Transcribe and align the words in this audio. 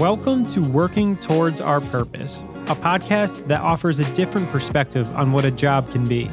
Welcome 0.00 0.44
to 0.46 0.60
Working 0.60 1.16
Towards 1.16 1.60
Our 1.60 1.80
Purpose, 1.80 2.40
a 2.66 2.74
podcast 2.74 3.46
that 3.46 3.60
offers 3.60 4.00
a 4.00 4.14
different 4.14 4.50
perspective 4.50 5.14
on 5.14 5.30
what 5.30 5.44
a 5.44 5.52
job 5.52 5.88
can 5.92 6.04
be. 6.04 6.28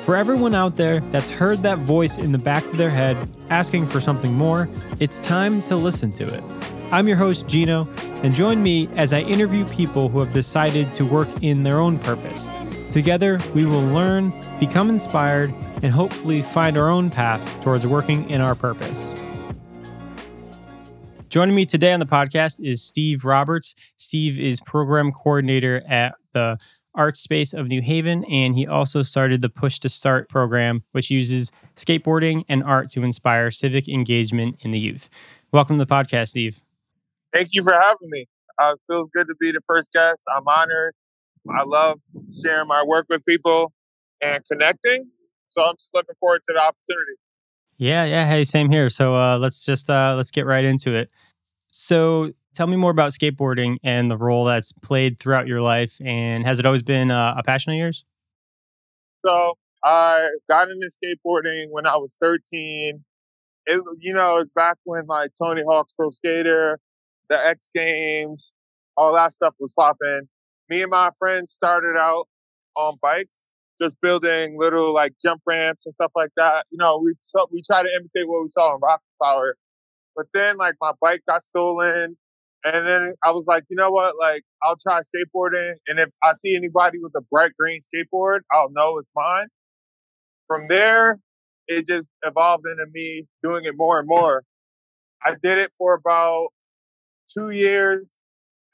For 0.00 0.16
everyone 0.16 0.54
out 0.54 0.76
there 0.76 1.00
that's 1.00 1.28
heard 1.28 1.62
that 1.64 1.78
voice 1.80 2.16
in 2.16 2.32
the 2.32 2.38
back 2.38 2.64
of 2.64 2.78
their 2.78 2.88
head 2.88 3.16
asking 3.50 3.88
for 3.88 4.00
something 4.00 4.32
more, 4.32 4.70
it's 5.00 5.18
time 5.18 5.60
to 5.64 5.76
listen 5.76 6.12
to 6.12 6.24
it. 6.24 6.42
I'm 6.92 7.06
your 7.06 7.18
host, 7.18 7.46
Gino, 7.46 7.86
and 8.22 8.34
join 8.34 8.62
me 8.62 8.88
as 8.96 9.12
I 9.12 9.20
interview 9.20 9.66
people 9.66 10.08
who 10.08 10.20
have 10.20 10.32
decided 10.32 10.94
to 10.94 11.04
work 11.04 11.28
in 11.42 11.62
their 11.62 11.80
own 11.80 11.98
purpose. 11.98 12.48
Together, 12.88 13.38
we 13.54 13.66
will 13.66 13.84
learn, 13.88 14.32
become 14.58 14.88
inspired, 14.88 15.52
and 15.82 15.92
hopefully 15.92 16.40
find 16.40 16.78
our 16.78 16.88
own 16.88 17.10
path 17.10 17.62
towards 17.62 17.86
working 17.86 18.30
in 18.30 18.40
our 18.40 18.54
purpose. 18.54 19.12
Joining 21.34 21.56
me 21.56 21.66
today 21.66 21.92
on 21.92 21.98
the 21.98 22.06
podcast 22.06 22.64
is 22.64 22.80
Steve 22.80 23.24
Roberts. 23.24 23.74
Steve 23.96 24.38
is 24.38 24.60
program 24.60 25.10
coordinator 25.10 25.82
at 25.88 26.14
the 26.32 26.56
Artspace 26.96 27.52
of 27.52 27.66
New 27.66 27.82
Haven, 27.82 28.22
and 28.26 28.54
he 28.54 28.68
also 28.68 29.02
started 29.02 29.42
the 29.42 29.48
Push 29.48 29.80
to 29.80 29.88
Start 29.88 30.28
program, 30.28 30.84
which 30.92 31.10
uses 31.10 31.50
skateboarding 31.74 32.44
and 32.48 32.62
art 32.62 32.88
to 32.90 33.02
inspire 33.02 33.50
civic 33.50 33.88
engagement 33.88 34.58
in 34.60 34.70
the 34.70 34.78
youth. 34.78 35.10
Welcome 35.50 35.76
to 35.76 35.84
the 35.84 35.92
podcast, 35.92 36.28
Steve. 36.28 36.60
Thank 37.32 37.48
you 37.50 37.64
for 37.64 37.72
having 37.72 38.10
me. 38.10 38.28
Uh, 38.62 38.74
it 38.74 38.80
feels 38.88 39.10
good 39.12 39.26
to 39.26 39.34
be 39.40 39.50
the 39.50 39.60
first 39.66 39.90
guest. 39.92 40.20
I'm 40.36 40.46
honored. 40.46 40.94
I 41.50 41.64
love 41.64 41.98
sharing 42.44 42.68
my 42.68 42.84
work 42.84 43.06
with 43.10 43.24
people 43.24 43.72
and 44.22 44.40
connecting. 44.48 45.10
So 45.48 45.64
I'm 45.64 45.74
just 45.74 45.90
looking 45.92 46.14
forward 46.20 46.42
to 46.46 46.52
the 46.52 46.60
opportunity. 46.60 47.18
Yeah, 47.76 48.04
yeah. 48.04 48.28
Hey, 48.28 48.44
same 48.44 48.70
here. 48.70 48.88
So 48.88 49.16
uh, 49.16 49.38
let's 49.38 49.64
just 49.64 49.90
uh, 49.90 50.14
let's 50.16 50.30
get 50.30 50.46
right 50.46 50.64
into 50.64 50.94
it. 50.94 51.10
So 51.76 52.30
tell 52.54 52.68
me 52.68 52.76
more 52.76 52.92
about 52.92 53.10
skateboarding 53.10 53.78
and 53.82 54.08
the 54.08 54.16
role 54.16 54.44
that's 54.44 54.70
played 54.70 55.18
throughout 55.18 55.48
your 55.48 55.60
life, 55.60 56.00
and 56.04 56.44
has 56.44 56.60
it 56.60 56.66
always 56.66 56.84
been 56.84 57.10
uh, 57.10 57.34
a 57.36 57.42
passion 57.42 57.72
of 57.72 57.78
yours? 57.78 58.04
So 59.26 59.54
I 59.82 60.28
got 60.48 60.68
into 60.70 60.88
skateboarding 60.88 61.66
when 61.70 61.84
I 61.84 61.96
was 61.96 62.14
13. 62.20 63.02
It, 63.66 63.82
you 63.98 64.14
know, 64.14 64.36
it's 64.36 64.52
back 64.54 64.76
when 64.84 65.06
like 65.06 65.32
Tony 65.36 65.64
Hawk's 65.66 65.92
Pro 65.98 66.10
Skater, 66.10 66.78
the 67.28 67.44
X 67.44 67.70
Games, 67.74 68.52
all 68.96 69.12
that 69.14 69.34
stuff 69.34 69.54
was 69.58 69.72
popping. 69.72 70.28
Me 70.68 70.82
and 70.82 70.92
my 70.92 71.10
friends 71.18 71.50
started 71.50 71.96
out 71.98 72.28
on 72.76 72.98
bikes, 73.02 73.50
just 73.80 74.00
building 74.00 74.56
little 74.60 74.94
like 74.94 75.14
jump 75.20 75.42
ramps 75.44 75.86
and 75.86 75.94
stuff 75.96 76.12
like 76.14 76.30
that. 76.36 76.66
You 76.70 76.78
know, 76.78 77.00
we 77.04 77.14
we 77.50 77.62
try 77.62 77.82
to 77.82 77.88
imitate 77.88 78.28
what 78.28 78.42
we 78.42 78.48
saw 78.48 78.76
in 78.76 78.80
Rocket 78.80 79.02
Power 79.20 79.56
but 80.16 80.26
then 80.34 80.56
like 80.56 80.74
my 80.80 80.92
bike 81.00 81.22
got 81.28 81.42
stolen. 81.42 82.16
And 82.64 82.86
then 82.86 83.14
I 83.22 83.32
was 83.32 83.44
like, 83.46 83.64
you 83.68 83.76
know 83.76 83.90
what? 83.90 84.14
Like, 84.18 84.42
I'll 84.62 84.76
try 84.76 85.00
skateboarding. 85.00 85.74
And 85.86 85.98
if 85.98 86.08
I 86.22 86.32
see 86.32 86.56
anybody 86.56 86.98
with 86.98 87.12
a 87.14 87.20
bright 87.30 87.52
green 87.58 87.80
skateboard, 87.80 88.40
I'll 88.50 88.70
know 88.70 88.98
it's 88.98 89.10
mine. 89.14 89.48
From 90.46 90.68
there, 90.68 91.18
it 91.68 91.86
just 91.86 92.06
evolved 92.24 92.64
into 92.66 92.86
me 92.92 93.26
doing 93.42 93.66
it 93.66 93.74
more 93.76 93.98
and 93.98 94.08
more. 94.08 94.44
I 95.22 95.34
did 95.42 95.58
it 95.58 95.72
for 95.76 95.94
about 95.94 96.48
two 97.36 97.50
years. 97.50 98.10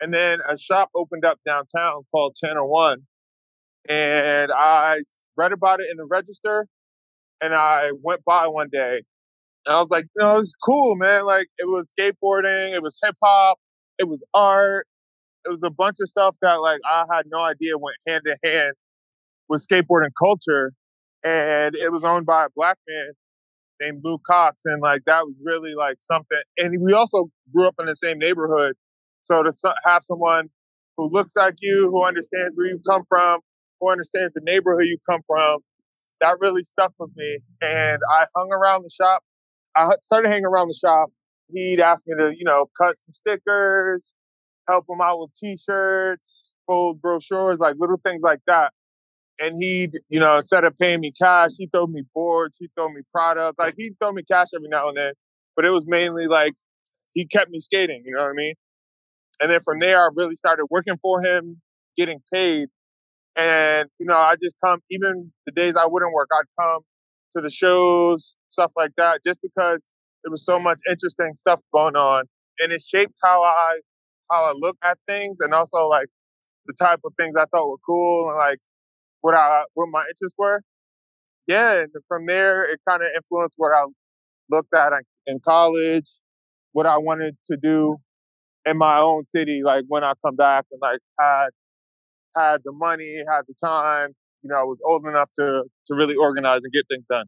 And 0.01 0.15
then 0.15 0.39
a 0.49 0.57
shop 0.57 0.91
opened 0.95 1.25
up 1.25 1.39
downtown 1.45 2.03
called 2.13 2.37
Channel 2.37 2.69
One. 2.69 3.03
And 3.89 4.53
I 4.53 5.01
read 5.37 5.53
about 5.53 5.81
it 5.81 5.87
in 5.91 5.97
the 5.97 6.07
register. 6.07 6.67
And 7.41 7.55
I 7.55 7.91
went 8.03 8.25
by 8.25 8.47
one 8.47 8.69
day 8.71 9.03
and 9.71 9.77
I 9.77 9.81
was 9.81 9.91
like, 9.91 10.07
you 10.17 10.27
know, 10.27 10.39
it's 10.39 10.53
cool, 10.65 10.97
man. 10.97 11.27
Like 11.27 11.47
it 11.59 11.69
was 11.69 11.95
skateboarding, 11.97 12.75
it 12.75 12.83
was 12.83 12.99
hip 13.05 13.15
hop, 13.23 13.57
it 14.01 14.09
was 14.09 14.21
art, 14.35 14.85
it 15.45 15.49
was 15.49 15.63
a 15.63 15.71
bunch 15.71 15.99
of 16.01 16.09
stuff 16.09 16.37
that 16.43 16.57
like 16.57 16.81
I 16.91 17.05
had 17.15 17.27
no 17.31 17.39
idea 17.39 17.79
went 17.79 17.95
hand 18.05 18.23
in 18.27 18.35
hand 18.43 18.73
with 19.49 19.65
skateboarding 19.65 20.11
culture. 20.19 20.73
And 21.23 21.77
it 21.77 21.93
was 21.93 22.03
owned 22.03 22.27
by 22.27 22.47
a 22.47 22.49
black 22.57 22.79
man 22.89 23.13
named 23.81 24.01
Lou 24.03 24.19
Cox. 24.27 24.63
And 24.65 24.83
like 24.83 25.03
that 25.07 25.25
was 25.25 25.37
really 25.45 25.77
like 25.77 25.99
something. 26.01 26.43
And 26.59 26.75
we 26.85 26.93
also 26.93 27.31
grew 27.55 27.69
up 27.69 27.77
in 27.79 27.87
the 27.87 27.95
same 27.95 28.19
neighborhood. 28.19 28.75
So 29.23 29.45
to 29.45 29.53
have 29.85 30.03
someone 30.03 30.49
who 30.97 31.09
looks 31.13 31.37
like 31.37 31.55
you, 31.61 31.91
who 31.93 32.05
understands 32.05 32.57
where 32.57 32.67
you 32.67 32.81
come 32.89 33.05
from, 33.09 33.39
who 33.81 33.89
understands 33.89 34.35
the 34.35 34.41
neighborhood 34.43 34.87
you 34.87 34.99
come 35.09 35.21
from, 35.29 35.61
that 36.21 36.39
really 36.41 36.65
stuck 36.65 36.93
with 36.99 37.11
me. 37.17 37.39
And 37.63 38.01
I 38.11 38.27
hung 38.35 38.53
around 38.53 38.83
the 38.83 38.91
shop 38.91 39.23
I 39.77 39.93
started 40.03 40.29
hanging 40.29 40.47
around 40.47 40.69
the 40.69 40.75
shop. 40.75 41.11
He'd 41.53 41.81
ask 41.81 42.05
me 42.07 42.15
to, 42.17 42.33
you 42.37 42.45
know, 42.45 42.67
cut 42.79 42.97
some 42.99 43.13
stickers, 43.13 44.13
help 44.69 44.87
him 44.89 45.01
out 45.01 45.21
with 45.21 45.31
t-shirts, 45.35 46.53
fold 46.67 47.01
brochures, 47.01 47.59
like 47.59 47.77
little 47.79 48.01
things 48.05 48.23
like 48.23 48.41
that. 48.47 48.73
And 49.39 49.61
he'd, 49.61 49.99
you 50.09 50.21
know, 50.21 50.39
instead 50.39 50.65
of 50.65 50.79
paying 50.79 51.01
me 51.01 51.13
cash, 51.13 51.53
he'd 51.59 51.73
throw 51.73 51.87
me 51.87 52.03
boards, 52.15 52.57
he'd 52.61 52.71
throw 52.77 52.89
me 52.89 53.01
product. 53.13 53.59
Like 53.59 53.75
he'd 53.77 53.95
throw 54.01 54.13
me 54.13 54.23
cash 54.31 54.49
every 54.55 54.69
now 54.69 54.89
and 54.89 54.97
then. 54.97 55.13
But 55.57 55.65
it 55.65 55.71
was 55.71 55.87
mainly 55.87 56.27
like 56.27 56.53
he 57.15 57.27
kept 57.27 57.51
me 57.51 57.59
skating, 57.59 58.03
you 58.05 58.15
know 58.15 58.23
what 58.23 58.31
I 58.31 58.35
mean? 58.35 58.55
And 59.41 59.51
then 59.51 59.61
from 59.65 59.79
there 59.79 59.99
I 59.99 60.11
really 60.15 60.37
started 60.37 60.67
working 60.71 60.97
for 61.03 61.23
him, 61.25 61.61
getting 61.97 62.21
paid. 62.33 62.69
And, 63.37 63.89
you 63.99 64.07
know, 64.07 64.17
I 64.17 64.35
just 64.43 64.55
come, 64.65 64.81
even 64.91 65.33
the 65.47 65.53
days 65.53 65.75
I 65.77 65.87
wouldn't 65.87 66.13
work, 66.13 66.29
I'd 66.33 66.63
come 66.63 66.83
to 67.37 67.43
the 67.43 67.51
shows, 67.51 68.35
stuff 68.49 68.73
like 68.77 68.93
that, 68.97 69.23
just 69.25 69.41
because 69.43 69.81
there 70.23 70.31
was 70.31 70.45
so 70.45 70.59
much 70.59 70.79
interesting 70.89 71.33
stuff 71.37 71.61
going 71.73 71.97
on. 71.97 72.25
And 72.61 72.73
it 72.73 72.83
shaped 72.83 73.15
how 73.23 73.43
I 73.43 73.81
how 74.31 74.45
I 74.45 74.53
look 74.57 74.77
at 74.85 74.99
things 75.09 75.39
and 75.41 75.53
also 75.53 75.89
like 75.89 76.07
the 76.67 76.75
type 76.75 77.01
of 77.05 77.13
things 77.19 77.35
I 77.37 77.45
thought 77.47 77.69
were 77.69 77.77
cool 77.85 78.29
and 78.29 78.39
like 78.39 78.59
what 79.23 79.35
I 79.35 79.65
what 79.75 79.89
my 79.91 80.03
interests 80.03 80.37
were. 80.39 80.63
Yeah, 81.47 81.81
and 81.81 81.91
from 82.09 82.27
there 82.27 82.65
it 82.65 82.81
kind 82.89 83.03
of 83.03 83.09
influenced 83.17 83.55
what 83.57 83.73
I 83.75 83.85
looked 84.51 84.75
at 84.75 84.93
in 85.27 85.41
college, 85.41 86.11
what 86.73 86.87
I 86.87 86.99
wanted 86.99 87.37
to 87.47 87.57
do 87.57 87.97
in 88.67 88.77
my 88.79 88.99
own 88.99 89.25
city, 89.27 89.63
like 89.65 89.85
when 89.89 90.05
I 90.05 90.13
come 90.25 90.37
back 90.37 90.67
and 90.71 90.81
like 90.81 91.01
had 91.19 91.49
had 92.37 92.61
the 92.65 92.73
money, 92.73 93.23
had 93.29 93.43
the 93.49 93.55
time, 93.63 94.11
you 94.43 94.51
know, 94.51 94.57
I 94.57 94.65
was 94.65 94.79
old 94.85 95.07
enough 95.07 95.31
to 95.39 95.65
to 95.87 95.95
really 95.95 96.15
organize 96.15 96.63
and 96.63 96.73
get 96.73 96.87
things 96.89 97.05
done. 97.09 97.27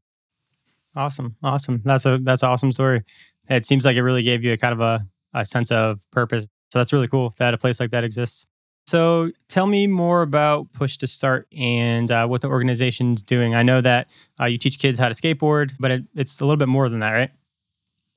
Awesome, 0.94 1.36
awesome. 1.42 1.82
That's 1.84 2.04
a 2.06 2.18
that's 2.22 2.42
an 2.42 2.48
awesome 2.48 2.72
story. 2.72 3.02
It 3.48 3.66
seems 3.66 3.84
like 3.84 3.96
it 3.96 4.02
really 4.02 4.22
gave 4.22 4.44
you 4.44 4.52
a 4.52 4.56
kind 4.56 4.72
of 4.72 4.80
a, 4.80 5.00
a 5.34 5.44
sense 5.44 5.70
of 5.70 6.00
purpose. 6.10 6.46
So 6.70 6.78
that's 6.78 6.92
really 6.92 7.08
cool 7.08 7.34
that 7.38 7.54
a 7.54 7.58
place 7.58 7.80
like 7.80 7.90
that 7.90 8.04
exists. 8.04 8.46
So 8.86 9.30
tell 9.48 9.66
me 9.66 9.86
more 9.86 10.22
about 10.22 10.72
Push 10.72 10.96
to 10.98 11.06
Start 11.06 11.46
and 11.56 12.10
uh, 12.10 12.26
what 12.26 12.40
the 12.40 12.48
organization's 12.48 13.22
doing. 13.22 13.54
I 13.54 13.62
know 13.62 13.80
that 13.80 14.08
uh, 14.40 14.46
you 14.46 14.58
teach 14.58 14.78
kids 14.78 14.98
how 14.98 15.08
to 15.08 15.14
skateboard, 15.14 15.72
but 15.78 15.90
it, 15.90 16.02
it's 16.14 16.40
a 16.40 16.44
little 16.44 16.56
bit 16.56 16.68
more 16.68 16.88
than 16.88 17.00
that, 17.00 17.12
right? 17.12 17.30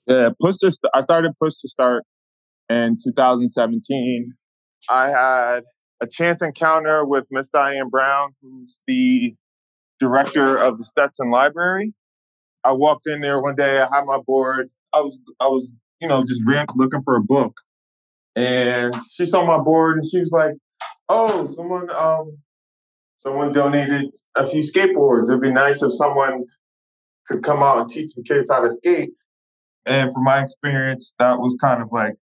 Yeah, 0.08 0.30
Push 0.40 0.58
to 0.58 0.72
St- 0.72 0.92
I 0.94 1.02
started 1.02 1.34
Push 1.40 1.56
to 1.62 1.70
Start 1.70 2.04
in 2.70 2.98
2017. 3.04 4.34
I 4.90 5.10
had 5.10 5.64
a 6.02 6.08
chance 6.08 6.42
encounter 6.42 7.06
with 7.06 7.26
Miss 7.32 7.48
Diane 7.48 7.90
Brown, 7.90 8.36
who's 8.42 8.80
the 8.88 9.36
director 10.00 10.58
of 10.58 10.78
the 10.78 10.86
Stetson 10.86 11.30
Library. 11.30 11.94
I 12.64 12.72
walked 12.74 13.08
in 13.08 13.22
there 13.22 13.42
one 13.42 13.56
day. 13.56 13.80
I 13.80 13.88
had 13.94 14.06
my 14.06 14.20
board. 14.26 14.70
I 14.94 15.02
was 15.02 15.18
I 15.40 15.48
was 15.48 15.74
you 16.02 16.08
know 16.08 16.24
just 16.24 16.42
looking 16.76 17.04
for 17.04 17.16
a 17.16 17.22
book, 17.22 17.54
and 18.36 18.96
she 19.12 19.26
saw 19.26 19.46
my 19.46 19.62
board 19.64 19.98
and 19.98 20.06
she 20.10 20.20
was 20.20 20.32
like, 20.32 20.54
"Oh, 21.10 21.46
someone 21.46 21.90
um 21.92 22.38
someone 23.18 23.52
donated 23.52 24.12
a 24.36 24.48
few 24.48 24.62
skateboards. 24.62 25.30
It'd 25.30 25.42
be 25.42 25.52
nice 25.52 25.82
if 25.82 25.94
someone 25.94 26.46
could 27.28 27.44
come 27.44 27.64
out 27.64 27.80
and 27.80 27.90
teach 27.90 28.12
some 28.12 28.24
kids 28.24 28.50
how 28.50 28.62
to 28.62 28.72
skate." 28.72 29.12
And 29.86 30.12
from 30.12 30.24
my 30.24 30.42
experience, 30.42 31.14
that 31.20 31.40
was 31.40 31.56
kind 31.62 31.82
of 31.82 31.90
like 31.92 32.16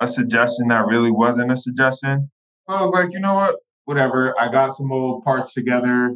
a 0.00 0.06
suggestion 0.06 0.68
that 0.68 0.86
really 0.86 1.10
wasn't 1.10 1.50
a 1.50 1.56
suggestion. 1.56 2.30
So 2.68 2.74
I 2.74 2.82
was 2.82 2.90
like, 2.90 3.08
you 3.12 3.18
know 3.18 3.34
what? 3.34 3.56
Whatever. 3.86 4.38
I 4.38 4.50
got 4.50 4.76
some 4.76 4.92
old 4.92 5.24
parts 5.24 5.54
together. 5.54 6.14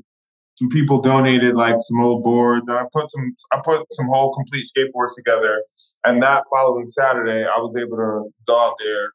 Some 0.56 0.68
people 0.68 1.00
donated 1.00 1.54
like 1.54 1.76
some 1.78 2.00
old 2.00 2.22
boards, 2.22 2.68
and 2.68 2.76
I 2.76 2.82
put 2.92 3.10
some 3.10 3.34
I 3.52 3.60
put 3.64 3.86
some 3.92 4.06
whole 4.08 4.34
complete 4.34 4.66
skateboards 4.66 5.14
together. 5.16 5.62
And 6.04 6.22
that 6.22 6.44
following 6.54 6.90
Saturday, 6.90 7.44
I 7.44 7.58
was 7.58 7.74
able 7.80 7.96
to 7.96 8.30
go 8.46 8.58
out 8.58 8.74
there 8.78 9.12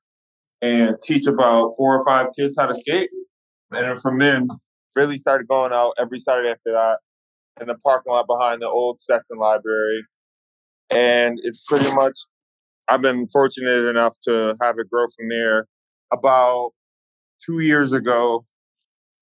and 0.64 0.96
teach 1.04 1.28
about 1.28 1.74
four 1.78 2.00
or 2.00 2.04
five 2.04 2.30
kids 2.36 2.56
how 2.58 2.66
to 2.66 2.76
skate. 2.76 3.10
And 3.72 4.02
from 4.02 4.18
then, 4.18 4.48
really 4.96 5.20
started 5.20 5.48
going 5.48 5.74
out 5.74 5.94
every 6.00 6.20
Saturday 6.20 6.50
after 6.50 6.72
that 6.72 6.98
in 7.62 7.68
the 7.68 7.76
parking 7.86 8.14
lot 8.14 8.26
behind 8.26 8.64
the 8.64 8.68
old 8.68 9.00
Stetson 9.00 9.38
Library. 9.38 10.04
And 10.90 11.38
it's 11.44 11.64
pretty 11.68 11.92
much 11.94 12.18
I've 12.88 13.02
been 13.02 13.28
fortunate 13.28 13.88
enough 13.88 14.16
to 14.24 14.56
have 14.60 14.80
it 14.80 14.90
grow 14.90 15.06
from 15.16 15.30
there. 15.30 15.68
About 16.12 16.72
two 17.44 17.60
years 17.60 17.92
ago, 17.92 18.46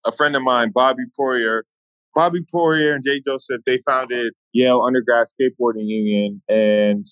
a 0.05 0.11
friend 0.11 0.35
of 0.35 0.43
mine, 0.43 0.71
Bobby 0.73 1.03
Poirier, 1.15 1.65
Bobby 2.13 2.39
Poirier 2.51 2.93
and 2.93 3.03
Jay 3.03 3.19
Joseph, 3.25 3.61
they 3.65 3.79
founded 3.85 4.33
Yale 4.53 4.81
Undergrad 4.81 5.27
Skateboarding 5.27 5.85
Union, 5.85 6.41
and 6.47 7.05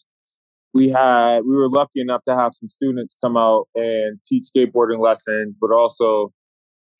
we 0.73 0.89
had 0.89 1.41
we 1.47 1.55
were 1.55 1.69
lucky 1.69 2.01
enough 2.01 2.21
to 2.27 2.35
have 2.35 2.53
some 2.53 2.69
students 2.69 3.15
come 3.23 3.37
out 3.37 3.67
and 3.75 4.19
teach 4.25 4.45
skateboarding 4.55 4.99
lessons, 4.99 5.55
but 5.59 5.71
also 5.71 6.31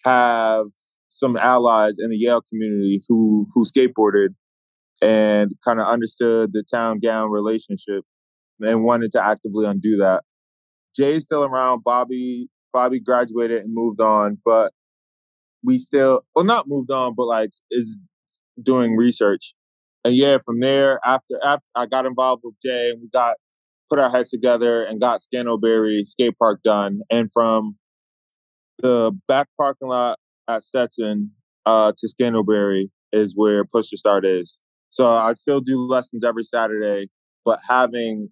have 0.03 0.65
some 1.09 1.37
allies 1.37 1.95
in 1.97 2.09
the 2.09 2.17
Yale 2.17 2.41
community 2.49 3.03
who 3.07 3.47
who 3.53 3.65
skateboarded 3.65 4.29
and 5.01 5.51
kind 5.65 5.79
of 5.79 5.87
understood 5.87 6.51
the 6.53 6.63
town 6.63 6.99
gown 6.99 7.29
relationship 7.29 8.03
and 8.59 8.83
wanted 8.83 9.11
to 9.11 9.23
actively 9.23 9.65
undo 9.65 9.97
that. 9.97 10.23
Jay's 10.95 11.23
still 11.23 11.43
around. 11.43 11.83
Bobby 11.83 12.49
Bobby 12.73 12.99
graduated 12.99 13.63
and 13.63 13.73
moved 13.73 14.01
on, 14.01 14.37
but 14.43 14.73
we 15.63 15.77
still 15.77 16.21
well 16.35 16.45
not 16.45 16.67
moved 16.67 16.91
on, 16.91 17.13
but 17.15 17.25
like 17.27 17.51
is 17.71 17.99
doing 18.61 18.97
research. 18.97 19.53
And 20.03 20.15
yeah, 20.15 20.37
from 20.43 20.59
there 20.59 20.99
after 21.05 21.39
after 21.43 21.65
I 21.75 21.85
got 21.85 22.05
involved 22.05 22.41
with 22.43 22.55
Jay 22.63 22.89
and 22.89 23.01
we 23.01 23.09
got 23.13 23.37
put 23.89 23.99
our 23.99 24.09
heads 24.09 24.29
together 24.29 24.83
and 24.83 24.99
got 24.99 25.21
Scantlebury 25.21 26.05
skate 26.05 26.37
park 26.37 26.61
done. 26.63 27.01
And 27.11 27.31
from 27.31 27.77
the 28.79 29.11
back 29.27 29.47
parking 29.57 29.87
lot 29.87 30.19
at 30.49 30.63
Stetson 30.63 31.31
uh, 31.65 31.93
to 31.97 32.07
Scantlebury 32.07 32.89
is 33.11 33.33
where 33.35 33.63
Push 33.63 33.89
to 33.89 33.97
Start 33.97 34.25
is. 34.25 34.57
So 34.89 35.09
I 35.09 35.33
still 35.33 35.61
do 35.61 35.79
lessons 35.79 36.23
every 36.25 36.43
Saturday, 36.43 37.09
but 37.45 37.59
having 37.67 38.29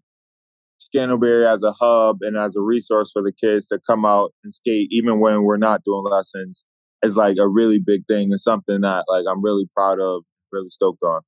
Scantlebury 0.82 1.46
as 1.46 1.64
a 1.64 1.74
hub 1.74 2.18
and 2.22 2.36
as 2.38 2.56
a 2.56 2.62
resource 2.62 3.12
for 3.12 3.22
the 3.22 3.32
kids 3.32 3.68
to 3.68 3.80
come 3.88 4.06
out 4.06 4.34
and 4.44 4.54
skate, 4.54 4.88
even 4.92 5.20
when 5.20 5.44
we're 5.44 5.58
not 5.58 5.84
doing 5.84 6.04
lessons, 6.10 6.66
is 7.04 7.16
like 7.16 7.38
a 7.40 7.48
really 7.48 7.80
big 7.80 8.02
thing 8.08 8.32
and 8.32 8.40
something 8.40 8.82
that 8.82 9.06
like 9.08 9.26
I'm 9.30 9.44
really 9.44 9.70
proud 9.76 10.00
of, 10.00 10.24
really 10.52 10.70
stoked 10.70 11.04
on. 11.04 11.22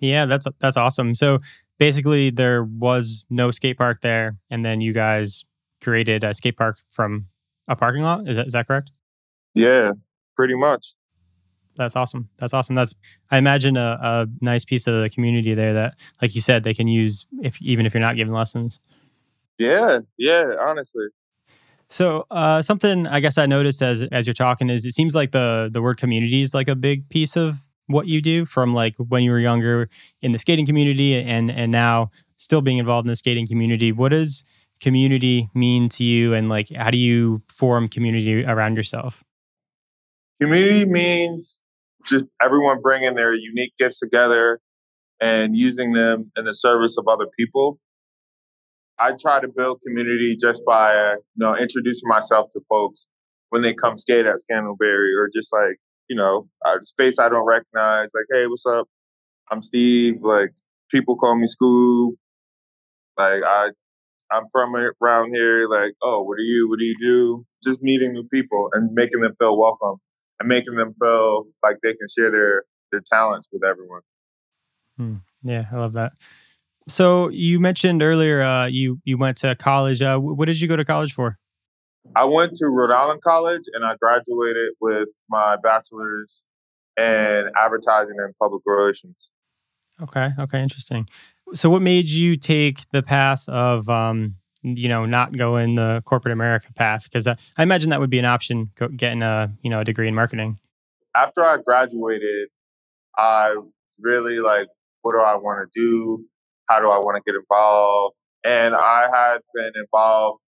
Yeah, 0.00 0.26
that's 0.26 0.46
that's 0.60 0.76
awesome. 0.76 1.14
So 1.14 1.38
basically, 1.78 2.30
there 2.30 2.64
was 2.64 3.24
no 3.30 3.50
skate 3.50 3.78
park 3.78 4.00
there, 4.02 4.36
and 4.50 4.64
then 4.64 4.80
you 4.80 4.92
guys 4.92 5.44
created 5.82 6.24
a 6.24 6.34
skate 6.34 6.56
park 6.56 6.76
from 6.90 7.26
a 7.68 7.76
parking 7.76 8.02
lot. 8.02 8.28
Is 8.28 8.36
that 8.36 8.46
is 8.46 8.52
that 8.52 8.66
correct? 8.66 8.90
Yeah, 9.54 9.92
pretty 10.36 10.54
much. 10.56 10.94
That's 11.76 11.96
awesome. 11.96 12.28
That's 12.38 12.52
awesome. 12.52 12.74
That's 12.74 12.94
I 13.30 13.38
imagine 13.38 13.76
a, 13.76 13.98
a 14.00 14.26
nice 14.40 14.64
piece 14.64 14.86
of 14.86 14.94
the 15.02 15.10
community 15.10 15.54
there 15.54 15.74
that, 15.74 15.96
like 16.22 16.34
you 16.34 16.40
said, 16.40 16.64
they 16.64 16.74
can 16.74 16.88
use 16.88 17.26
if 17.42 17.60
even 17.60 17.86
if 17.86 17.94
you're 17.94 18.00
not 18.00 18.16
giving 18.16 18.32
lessons. 18.32 18.80
Yeah, 19.58 20.00
yeah, 20.18 20.54
honestly. 20.60 21.06
So 21.88 22.26
uh, 22.30 22.62
something 22.62 23.06
I 23.06 23.20
guess 23.20 23.38
I 23.38 23.46
noticed 23.46 23.82
as 23.82 24.02
as 24.10 24.26
you're 24.26 24.34
talking 24.34 24.70
is 24.70 24.84
it 24.84 24.92
seems 24.92 25.14
like 25.14 25.32
the 25.32 25.70
the 25.72 25.82
word 25.82 25.98
community 25.98 26.42
is 26.42 26.54
like 26.54 26.68
a 26.68 26.74
big 26.74 27.08
piece 27.08 27.36
of 27.36 27.56
what 27.86 28.06
you 28.06 28.22
do 28.22 28.46
from 28.46 28.74
like 28.74 28.94
when 28.96 29.22
you 29.22 29.30
were 29.30 29.38
younger 29.38 29.88
in 30.22 30.32
the 30.32 30.38
skating 30.38 30.66
community 30.66 31.14
and 31.14 31.50
and 31.50 31.70
now 31.70 32.10
still 32.36 32.62
being 32.62 32.78
involved 32.78 33.06
in 33.06 33.10
the 33.10 33.16
skating 33.16 33.46
community. 33.46 33.92
What 33.92 34.10
does 34.10 34.44
community 34.80 35.48
mean 35.54 35.88
to 35.88 36.04
you 36.04 36.34
and 36.34 36.48
like 36.48 36.70
how 36.74 36.90
do 36.90 36.98
you 36.98 37.42
form 37.48 37.88
community 37.88 38.44
around 38.44 38.76
yourself? 38.76 39.22
Community 40.40 40.84
means 40.84 41.62
just 42.04 42.24
everyone 42.42 42.80
bringing 42.82 43.14
their 43.14 43.32
unique 43.34 43.72
gifts 43.78 43.98
together 43.98 44.60
and 45.20 45.56
using 45.56 45.92
them 45.92 46.30
in 46.36 46.44
the 46.44 46.54
service 46.54 46.96
of 46.98 47.06
other 47.08 47.26
people. 47.38 47.78
I 48.98 49.12
try 49.12 49.40
to 49.40 49.48
build 49.48 49.80
community 49.86 50.36
just 50.40 50.62
by 50.66 50.94
you 50.94 51.18
know 51.36 51.56
introducing 51.56 52.08
myself 52.08 52.50
to 52.52 52.60
folks 52.68 53.06
when 53.50 53.62
they 53.62 53.74
come 53.74 53.98
skate 53.98 54.26
at 54.26 54.36
Scantlebury 54.36 55.14
or 55.16 55.28
just 55.32 55.52
like 55.52 55.76
you 56.08 56.16
know 56.16 56.48
a 56.64 56.76
face 56.96 57.18
I 57.18 57.28
don't 57.28 57.46
recognize 57.46 58.10
like 58.14 58.26
hey 58.32 58.46
what's 58.46 58.66
up? 58.66 58.88
I'm 59.50 59.62
Steve 59.62 60.16
like 60.22 60.50
people 60.90 61.16
call 61.16 61.36
me 61.36 61.46
Scoob. 61.46 62.12
Like 63.18 63.42
I 63.44 63.70
I'm 64.30 64.44
from 64.52 64.74
around 65.02 65.34
here 65.34 65.66
like 65.68 65.94
oh 66.02 66.22
what 66.22 66.36
do 66.36 66.44
you 66.44 66.68
what 66.68 66.78
do 66.78 66.84
you 66.84 66.96
do? 67.00 67.44
Just 67.64 67.82
meeting 67.82 68.12
new 68.12 68.28
people 68.28 68.68
and 68.74 68.92
making 68.92 69.20
them 69.22 69.34
feel 69.40 69.58
welcome 69.58 70.00
and 70.44 70.48
making 70.48 70.76
them 70.76 70.94
feel 71.00 71.46
like 71.62 71.76
they 71.82 71.94
can 71.94 72.06
share 72.16 72.30
their 72.30 72.64
their 72.92 73.00
talents 73.00 73.48
with 73.50 73.64
everyone. 73.64 74.02
Hmm. 74.96 75.16
Yeah, 75.42 75.64
I 75.72 75.76
love 75.76 75.94
that. 75.94 76.12
So 76.86 77.28
you 77.30 77.58
mentioned 77.58 78.02
earlier 78.02 78.42
uh, 78.42 78.66
you 78.66 79.00
you 79.04 79.16
went 79.18 79.38
to 79.38 79.54
college. 79.56 80.02
Uh, 80.02 80.18
what 80.18 80.46
did 80.46 80.60
you 80.60 80.68
go 80.68 80.76
to 80.76 80.84
college 80.84 81.14
for? 81.14 81.38
I 82.14 82.26
went 82.26 82.56
to 82.56 82.66
Rhode 82.66 82.90
Island 82.90 83.22
College 83.22 83.62
and 83.72 83.84
I 83.84 83.96
graduated 83.96 84.74
with 84.80 85.08
my 85.30 85.56
bachelor's 85.62 86.44
in 86.98 87.44
advertising 87.58 88.16
and 88.18 88.34
public 88.40 88.62
relations. 88.66 89.30
Okay. 90.02 90.30
Okay. 90.38 90.62
Interesting. 90.62 91.08
So, 91.54 91.70
what 91.70 91.82
made 91.82 92.10
you 92.10 92.36
take 92.36 92.88
the 92.90 93.02
path 93.02 93.48
of 93.48 93.88
um, 93.88 94.36
you 94.64 94.88
know 94.88 95.06
not 95.06 95.36
go 95.36 95.56
in 95.56 95.74
the 95.74 96.02
corporate 96.04 96.32
America 96.32 96.72
path? 96.74 97.04
Because 97.04 97.26
uh, 97.26 97.36
I 97.56 97.62
imagine 97.62 97.90
that 97.90 98.00
would 98.00 98.10
be 98.10 98.18
an 98.18 98.24
option, 98.24 98.70
getting 98.96 99.22
a 99.22 99.52
you 99.62 99.70
know 99.70 99.80
a 99.80 99.84
degree 99.84 100.08
in 100.08 100.14
marketing. 100.14 100.58
After 101.14 101.44
I 101.44 101.58
graduated, 101.58 102.48
I 103.16 103.54
really 104.00 104.40
like, 104.40 104.68
what 105.02 105.12
do 105.12 105.20
I 105.20 105.36
want 105.36 105.68
to 105.72 105.80
do? 105.80 106.24
How 106.68 106.80
do 106.80 106.88
I 106.88 106.98
want 106.98 107.22
to 107.22 107.30
get 107.30 107.38
involved? 107.38 108.16
And 108.44 108.74
I 108.74 109.08
had 109.12 109.38
been 109.54 109.72
involved 109.76 110.40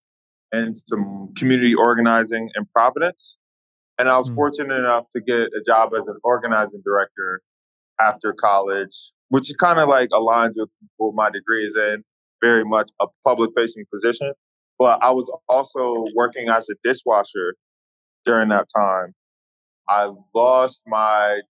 in 0.53 0.75
some 0.75 1.33
community 1.37 1.75
organizing 1.75 2.51
in 2.57 2.67
Providence. 2.75 3.39
And 3.99 4.09
I 4.09 4.19
was 4.19 4.31
mm. 4.31 4.35
fortunate 4.35 4.75
enough 4.75 5.05
to 5.13 5.21
get 5.21 5.41
a 5.41 5.63
job 5.65 5.93
as 5.99 6.07
an 6.07 6.17
organizing 6.23 6.83
director 6.85 7.41
after 8.01 8.33
college, 8.33 9.13
which 9.29 9.51
is 9.51 9.57
kind 9.57 9.79
of 9.79 9.89
like 9.89 10.11
aligns 10.11 10.53
with 10.57 10.69
what 10.99 11.15
my 11.15 11.31
degree 11.31 11.65
is 11.65 11.77
in 11.77 12.05
very 12.43 12.65
much 12.65 12.91
a 13.01 13.07
public 13.25 13.51
facing 13.57 13.85
position. 13.93 14.33
But 14.79 14.99
I 15.03 15.11
was 15.11 15.31
also 15.49 16.05
working 16.15 16.49
as 16.49 16.69
a 16.69 16.75
dishwasher 16.85 17.55
during 18.25 18.49
that 18.51 18.67
time. 18.75 19.15
I 19.89 20.11
lost 20.35 20.83
my 20.87 21.41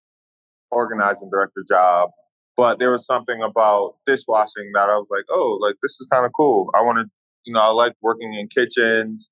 organizing 0.70 1.30
director 1.30 1.64
job, 1.68 2.10
but 2.56 2.78
there 2.78 2.90
was 2.90 3.06
something 3.06 3.42
about 3.42 3.96
dishwashing 4.06 4.70
that 4.74 4.88
I 4.88 4.96
was 4.96 5.08
like, 5.10 5.24
oh, 5.30 5.58
like 5.60 5.76
this 5.82 5.92
is 5.92 6.06
kind 6.12 6.26
of 6.26 6.32
cool. 6.36 6.70
I 6.74 6.82
want 6.82 6.98
to, 6.98 7.04
you 7.44 7.54
know, 7.54 7.60
I 7.60 7.68
like 7.68 7.94
working 8.02 8.34
in 8.34 8.48
kitchens. 8.48 9.30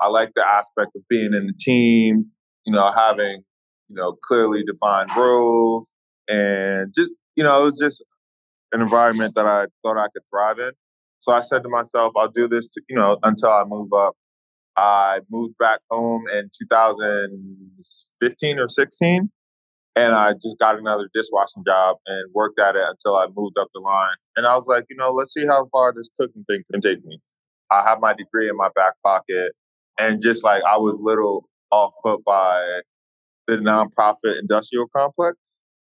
I 0.00 0.08
like 0.08 0.30
the 0.34 0.46
aspect 0.46 0.92
of 0.96 1.02
being 1.08 1.34
in 1.34 1.46
the 1.48 1.54
team, 1.58 2.26
you 2.64 2.72
know, 2.72 2.92
having, 2.96 3.42
you 3.88 3.96
know, 3.96 4.16
clearly 4.24 4.62
defined 4.64 5.10
roles 5.16 5.90
and 6.28 6.92
just, 6.94 7.12
you 7.36 7.42
know, 7.42 7.62
it 7.62 7.64
was 7.64 7.78
just 7.78 8.04
an 8.72 8.80
environment 8.80 9.34
that 9.34 9.46
I 9.46 9.66
thought 9.82 9.98
I 9.98 10.06
could 10.12 10.22
thrive 10.30 10.58
in. 10.58 10.72
So 11.20 11.32
I 11.32 11.42
said 11.42 11.62
to 11.64 11.68
myself, 11.68 12.14
I'll 12.16 12.30
do 12.30 12.48
this, 12.48 12.70
to, 12.70 12.80
you 12.88 12.96
know, 12.96 13.18
until 13.22 13.50
I 13.50 13.64
move 13.64 13.92
up. 13.92 14.16
I 14.76 15.20
moved 15.30 15.58
back 15.58 15.80
home 15.90 16.24
in 16.32 16.50
2015 16.56 18.58
or 18.60 18.68
16, 18.68 19.30
and 19.96 20.14
I 20.14 20.34
just 20.34 20.56
got 20.60 20.78
another 20.78 21.08
dishwashing 21.12 21.64
job 21.66 21.96
and 22.06 22.30
worked 22.32 22.60
at 22.60 22.76
it 22.76 22.84
until 22.86 23.16
I 23.16 23.26
moved 23.34 23.58
up 23.58 23.68
the 23.74 23.80
line. 23.80 24.14
And 24.36 24.46
I 24.46 24.54
was 24.54 24.68
like, 24.68 24.84
you 24.88 24.94
know, 24.96 25.10
let's 25.10 25.34
see 25.34 25.46
how 25.46 25.66
far 25.72 25.92
this 25.92 26.08
cooking 26.20 26.44
thing 26.48 26.62
can 26.70 26.80
take 26.80 27.04
me. 27.04 27.20
I 27.72 27.82
have 27.88 27.98
my 28.00 28.14
degree 28.14 28.48
in 28.48 28.56
my 28.56 28.68
back 28.76 28.94
pocket, 29.04 29.52
and 29.98 30.22
just 30.22 30.44
like 30.44 30.62
I 30.62 30.78
was 30.78 30.96
little 31.00 31.48
off 31.72 31.92
put 32.04 32.22
by 32.24 32.82
the 33.48 33.56
nonprofit 33.56 34.38
industrial 34.38 34.86
complex. 34.94 35.36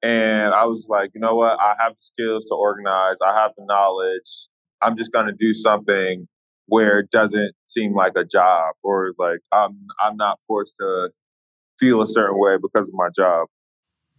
And 0.03 0.53
I 0.53 0.65
was 0.65 0.87
like, 0.89 1.09
you 1.15 1.21
know 1.21 1.35
what? 1.35 1.59
I 1.59 1.75
have 1.79 1.93
the 1.93 2.01
skills 2.01 2.45
to 2.45 2.53
organize. 2.55 3.17
I 3.25 3.33
have 3.41 3.53
the 3.57 3.65
knowledge. 3.65 4.49
I'm 4.83 4.97
just 4.97 5.11
going 5.11 5.27
to 5.27 5.33
do 5.33 5.53
something 5.53 6.27
where 6.67 6.99
it 6.99 7.11
doesn't 7.11 7.53
seem 7.65 7.93
like 7.93 8.13
a 8.15 8.25
job 8.25 8.73
or 8.83 9.13
like 9.17 9.39
I'm 9.51 9.77
I'm 10.01 10.17
not 10.17 10.39
forced 10.47 10.77
to 10.79 11.09
feel 11.79 12.01
a 12.01 12.07
certain 12.07 12.39
way 12.39 12.57
because 12.61 12.87
of 12.87 12.93
my 12.93 13.09
job. 13.15 13.47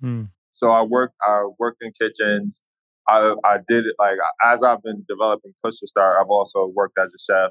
Hmm. 0.00 0.24
So 0.52 0.70
I 0.70 0.82
worked 0.82 1.14
I 1.22 1.44
worked 1.58 1.82
in 1.82 1.92
kitchens. 1.98 2.62
I 3.08 3.34
I 3.44 3.58
did 3.66 3.84
it 3.86 3.94
like 3.98 4.16
as 4.44 4.62
I've 4.62 4.82
been 4.82 5.04
developing 5.08 5.52
Push 5.62 5.78
to 5.80 5.86
Start, 5.86 6.18
I've 6.20 6.30
also 6.30 6.70
worked 6.74 6.98
as 6.98 7.12
a 7.14 7.32
chef. 7.32 7.50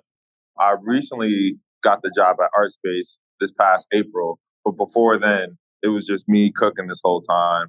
I 0.59 0.75
recently 0.81 1.57
got 1.83 2.01
the 2.01 2.11
job 2.15 2.37
at 2.41 2.49
Artspace 2.57 3.17
this 3.39 3.51
past 3.59 3.87
April, 3.93 4.39
but 4.63 4.71
before 4.71 5.17
then 5.17 5.57
it 5.81 5.89
was 5.89 6.05
just 6.05 6.29
me 6.29 6.51
cooking 6.51 6.87
this 6.87 7.01
whole 7.03 7.21
time. 7.21 7.67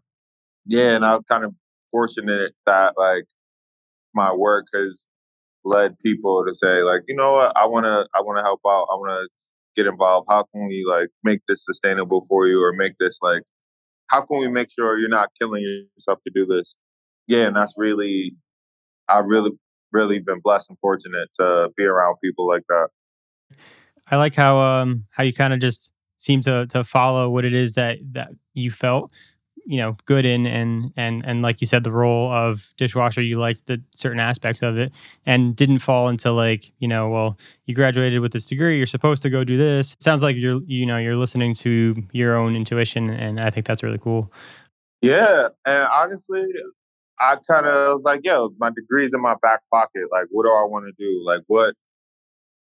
Yeah, 0.66 0.94
and 0.94 1.04
I'm 1.04 1.24
kind 1.24 1.44
of 1.44 1.54
fortunate 1.90 2.52
that 2.66 2.94
like 2.96 3.24
my 4.14 4.32
work 4.32 4.66
has 4.74 5.06
led 5.64 5.98
people 6.00 6.44
to 6.46 6.54
say 6.54 6.82
like, 6.82 7.02
you 7.08 7.16
know 7.16 7.32
what, 7.32 7.52
I 7.56 7.66
want 7.66 7.86
to 7.86 8.06
I 8.14 8.20
want 8.22 8.38
to 8.38 8.42
help 8.42 8.60
out. 8.66 8.86
I 8.90 8.96
want 8.96 9.10
to 9.10 9.28
get 9.82 9.88
involved. 9.88 10.28
How 10.30 10.44
can 10.52 10.66
we 10.66 10.84
like 10.88 11.08
make 11.22 11.40
this 11.48 11.64
sustainable 11.64 12.26
for 12.28 12.46
you 12.46 12.62
or 12.62 12.72
make 12.72 12.92
this 12.98 13.18
like 13.22 13.42
how 14.08 14.20
can 14.20 14.38
we 14.38 14.48
make 14.48 14.70
sure 14.70 14.98
you're 14.98 15.08
not 15.08 15.30
killing 15.40 15.62
yourself 15.96 16.20
to 16.24 16.32
do 16.34 16.46
this? 16.46 16.76
Yeah, 17.26 17.46
and 17.46 17.56
that's 17.56 17.74
really 17.76 18.36
I 19.08 19.20
really 19.20 19.50
really 19.92 20.18
been 20.20 20.40
blessed 20.42 20.70
and 20.70 20.78
fortunate 20.80 21.28
to 21.38 21.70
be 21.76 21.84
around 21.84 22.16
people 22.22 22.46
like 22.46 22.64
that. 22.68 22.88
I 24.10 24.16
like 24.16 24.34
how 24.34 24.58
um 24.58 25.06
how 25.10 25.22
you 25.22 25.32
kind 25.32 25.52
of 25.52 25.60
just 25.60 25.92
seem 26.16 26.40
to 26.42 26.66
to 26.68 26.84
follow 26.84 27.30
what 27.30 27.44
it 27.44 27.54
is 27.54 27.74
that 27.74 27.98
that 28.12 28.30
you 28.52 28.70
felt 28.70 29.12
you 29.66 29.78
know 29.78 29.96
good 30.04 30.24
in 30.24 30.46
and 30.46 30.92
and 30.96 31.24
and 31.24 31.42
like 31.42 31.60
you 31.60 31.66
said 31.66 31.84
the 31.84 31.92
role 31.92 32.30
of 32.30 32.72
dishwasher 32.76 33.22
you 33.22 33.38
liked 33.38 33.66
the 33.66 33.82
certain 33.92 34.20
aspects 34.20 34.62
of 34.62 34.76
it 34.76 34.92
and 35.24 35.56
didn't 35.56 35.78
fall 35.78 36.08
into 36.08 36.30
like 36.30 36.72
you 36.78 36.88
know 36.88 37.08
well 37.08 37.38
you 37.66 37.74
graduated 37.74 38.20
with 38.20 38.32
this 38.32 38.46
degree 38.46 38.76
you're 38.76 38.86
supposed 38.86 39.22
to 39.22 39.30
go 39.30 39.42
do 39.44 39.56
this. 39.56 39.94
It 39.94 40.02
sounds 40.02 40.22
like 40.22 40.36
you're 40.36 40.60
you 40.66 40.86
know 40.86 40.98
you're 40.98 41.16
listening 41.16 41.54
to 41.56 41.94
your 42.12 42.36
own 42.36 42.54
intuition 42.54 43.10
and 43.10 43.40
i 43.40 43.50
think 43.50 43.66
that's 43.66 43.82
really 43.82 43.98
cool. 43.98 44.30
Yeah 45.02 45.48
and 45.66 45.84
honestly 45.84 46.44
i 47.20 47.36
kind 47.50 47.66
of 47.66 47.94
was 47.94 48.02
like 48.04 48.20
yo 48.24 48.50
my 48.58 48.70
degree's 48.70 49.14
in 49.14 49.20
my 49.22 49.36
back 49.42 49.60
pocket 49.72 50.02
like 50.10 50.26
what 50.30 50.44
do 50.44 50.50
i 50.50 50.64
want 50.64 50.86
to 50.86 50.92
do? 50.98 51.22
Like 51.24 51.42
what 51.46 51.74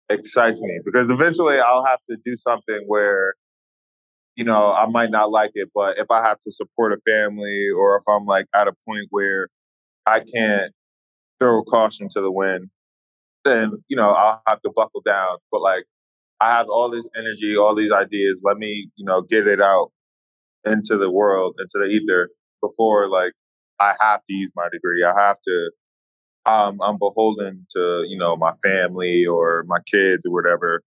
excites 0.09 0.59
me? 0.59 0.79
Because 0.83 1.09
eventually 1.09 1.59
i'll 1.59 1.85
have 1.85 1.99
to 2.09 2.17
do 2.25 2.35
something 2.35 2.83
where 2.87 3.35
you 4.35 4.43
know, 4.45 4.71
I 4.73 4.87
might 4.87 5.11
not 5.11 5.31
like 5.31 5.51
it, 5.55 5.69
but 5.73 5.97
if 5.97 6.07
I 6.11 6.23
have 6.27 6.39
to 6.41 6.51
support 6.51 6.93
a 6.93 6.97
family 7.05 7.67
or 7.77 7.97
if 7.97 8.03
I'm 8.07 8.25
like 8.25 8.45
at 8.55 8.67
a 8.67 8.73
point 8.87 9.07
where 9.11 9.49
I 10.05 10.19
can't 10.21 10.71
throw 11.39 11.63
caution 11.63 12.07
to 12.11 12.21
the 12.21 12.31
wind, 12.31 12.69
then, 13.45 13.71
you 13.87 13.97
know, 13.97 14.09
I'll 14.11 14.41
have 14.47 14.61
to 14.61 14.71
buckle 14.75 15.01
down. 15.05 15.37
But 15.51 15.61
like, 15.61 15.85
I 16.41 16.51
have 16.51 16.67
all 16.69 16.89
this 16.89 17.07
energy, 17.17 17.57
all 17.57 17.75
these 17.75 17.91
ideas. 17.91 18.41
Let 18.43 18.57
me, 18.57 18.89
you 18.95 19.05
know, 19.05 19.21
get 19.21 19.47
it 19.47 19.61
out 19.61 19.91
into 20.65 20.97
the 20.97 21.11
world, 21.11 21.55
into 21.59 21.85
the 21.85 21.91
ether 21.91 22.29
before 22.61 23.09
like 23.09 23.33
I 23.79 23.95
have 24.01 24.21
to 24.29 24.33
use 24.33 24.51
my 24.55 24.67
degree. 24.71 25.03
I 25.03 25.19
have 25.19 25.37
to, 25.47 25.71
um, 26.45 26.79
I'm 26.81 26.97
beholden 26.97 27.65
to, 27.75 28.05
you 28.07 28.17
know, 28.17 28.35
my 28.35 28.53
family 28.63 29.25
or 29.25 29.63
my 29.67 29.79
kids 29.91 30.25
or 30.25 30.33
whatever. 30.33 30.81